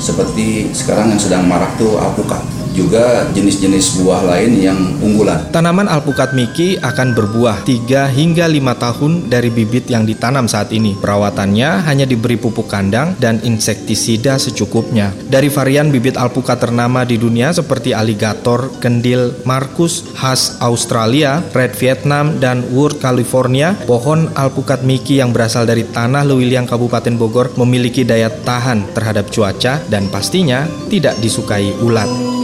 seperti 0.00 0.72
sekarang 0.72 1.12
yang 1.12 1.20
sedang 1.20 1.44
marak 1.44 1.76
tuh 1.76 2.00
alpukat 2.00 2.40
juga 2.72 3.26
jenis-jenis 3.34 4.02
buah 4.02 4.22
lain 4.26 4.52
yang 4.60 4.78
unggulan. 5.02 5.50
Tanaman 5.50 5.90
alpukat 5.90 6.32
Miki 6.32 6.78
akan 6.80 7.12
berbuah 7.12 7.66
3 7.66 8.10
hingga 8.10 8.46
5 8.46 8.84
tahun 8.84 9.12
dari 9.28 9.50
bibit 9.50 9.90
yang 9.90 10.06
ditanam 10.06 10.46
saat 10.46 10.70
ini. 10.70 10.96
Perawatannya 10.98 11.84
hanya 11.84 12.06
diberi 12.06 12.38
pupuk 12.38 12.70
kandang 12.70 13.18
dan 13.18 13.42
insektisida 13.42 14.38
secukupnya. 14.38 15.12
Dari 15.28 15.50
varian 15.50 15.90
bibit 15.90 16.16
alpukat 16.16 16.62
ternama 16.62 17.02
di 17.02 17.18
dunia 17.20 17.50
seperti 17.50 17.92
aligator, 17.92 18.70
kendil, 18.78 19.42
markus, 19.44 20.06
khas 20.16 20.58
Australia, 20.62 21.42
red 21.52 21.74
Vietnam, 21.76 22.38
dan 22.38 22.62
Wood 22.72 23.02
California, 23.02 23.74
pohon 23.84 24.30
alpukat 24.38 24.82
Miki 24.86 25.18
yang 25.18 25.34
berasal 25.34 25.66
dari 25.66 25.84
tanah 25.84 26.24
Lewiliang 26.24 26.66
Kabupaten 26.66 27.14
Bogor 27.18 27.52
memiliki 27.58 28.06
daya 28.06 28.30
tahan 28.30 28.94
terhadap 28.96 29.28
cuaca 29.28 29.82
dan 29.90 30.06
pastinya 30.08 30.64
tidak 30.88 31.18
disukai 31.20 31.74
ulat. 31.82 32.39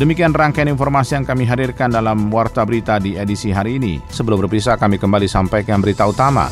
Demikian 0.00 0.32
rangkaian 0.32 0.72
informasi 0.72 1.12
yang 1.12 1.28
kami 1.28 1.44
hadirkan 1.44 1.92
dalam 1.92 2.32
Warta 2.32 2.64
Berita 2.64 2.96
di 2.96 3.20
edisi 3.20 3.52
hari 3.52 3.76
ini. 3.76 4.00
Sebelum 4.08 4.40
berpisah, 4.40 4.80
kami 4.80 4.96
kembali 4.96 5.28
sampaikan 5.28 5.76
berita 5.76 6.08
utama. 6.08 6.48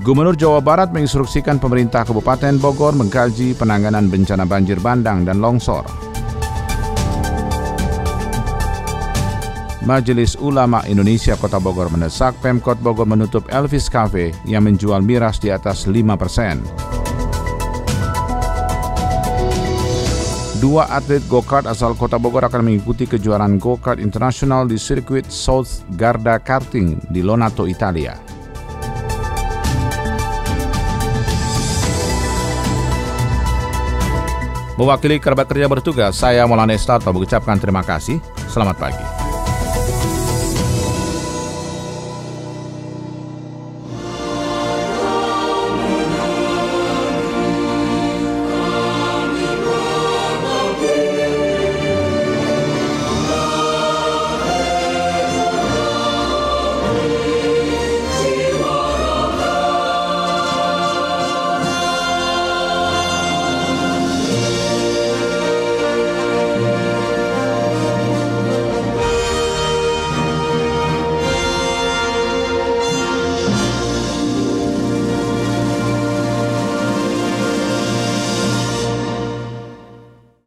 Gubernur 0.00 0.32
Jawa 0.40 0.64
Barat 0.64 0.88
menginstruksikan 0.88 1.60
pemerintah 1.60 2.08
Kabupaten 2.08 2.56
Bogor 2.56 2.96
mengkaji 2.96 3.52
penanganan 3.52 4.08
bencana 4.08 4.48
banjir 4.48 4.80
bandang 4.80 5.28
dan 5.28 5.44
longsor. 5.44 5.84
Majelis 9.84 10.32
Ulama 10.40 10.80
Indonesia 10.88 11.36
Kota 11.36 11.60
Bogor 11.60 11.92
mendesak 11.92 12.40
Pemkot 12.40 12.80
Bogor 12.80 13.04
menutup 13.04 13.44
Elvis 13.52 13.92
Cafe 13.92 14.32
yang 14.48 14.64
menjual 14.64 15.04
miras 15.04 15.36
di 15.36 15.52
atas 15.52 15.84
5 15.84 16.16
persen. 16.16 16.89
Dua 20.60 20.84
atlet 20.92 21.24
go-kart 21.24 21.64
asal 21.64 21.96
Kota 21.96 22.20
Bogor 22.20 22.44
akan 22.44 22.60
mengikuti 22.60 23.08
kejuaraan 23.08 23.56
go-kart 23.56 23.96
internasional 23.96 24.68
di 24.68 24.76
sirkuit 24.76 25.24
South 25.32 25.88
Garda 25.96 26.36
Karting 26.36 27.00
di 27.08 27.24
Lonato, 27.24 27.64
Italia. 27.64 28.12
Mewakili 34.76 35.16
kerabat 35.16 35.48
kerja 35.48 35.64
bertugas, 35.64 36.20
saya 36.20 36.44
Maulana 36.44 36.76
Estato 36.76 37.08
mengucapkan 37.08 37.56
terima 37.56 37.80
kasih. 37.80 38.20
Selamat 38.52 38.76
pagi. 38.76 39.19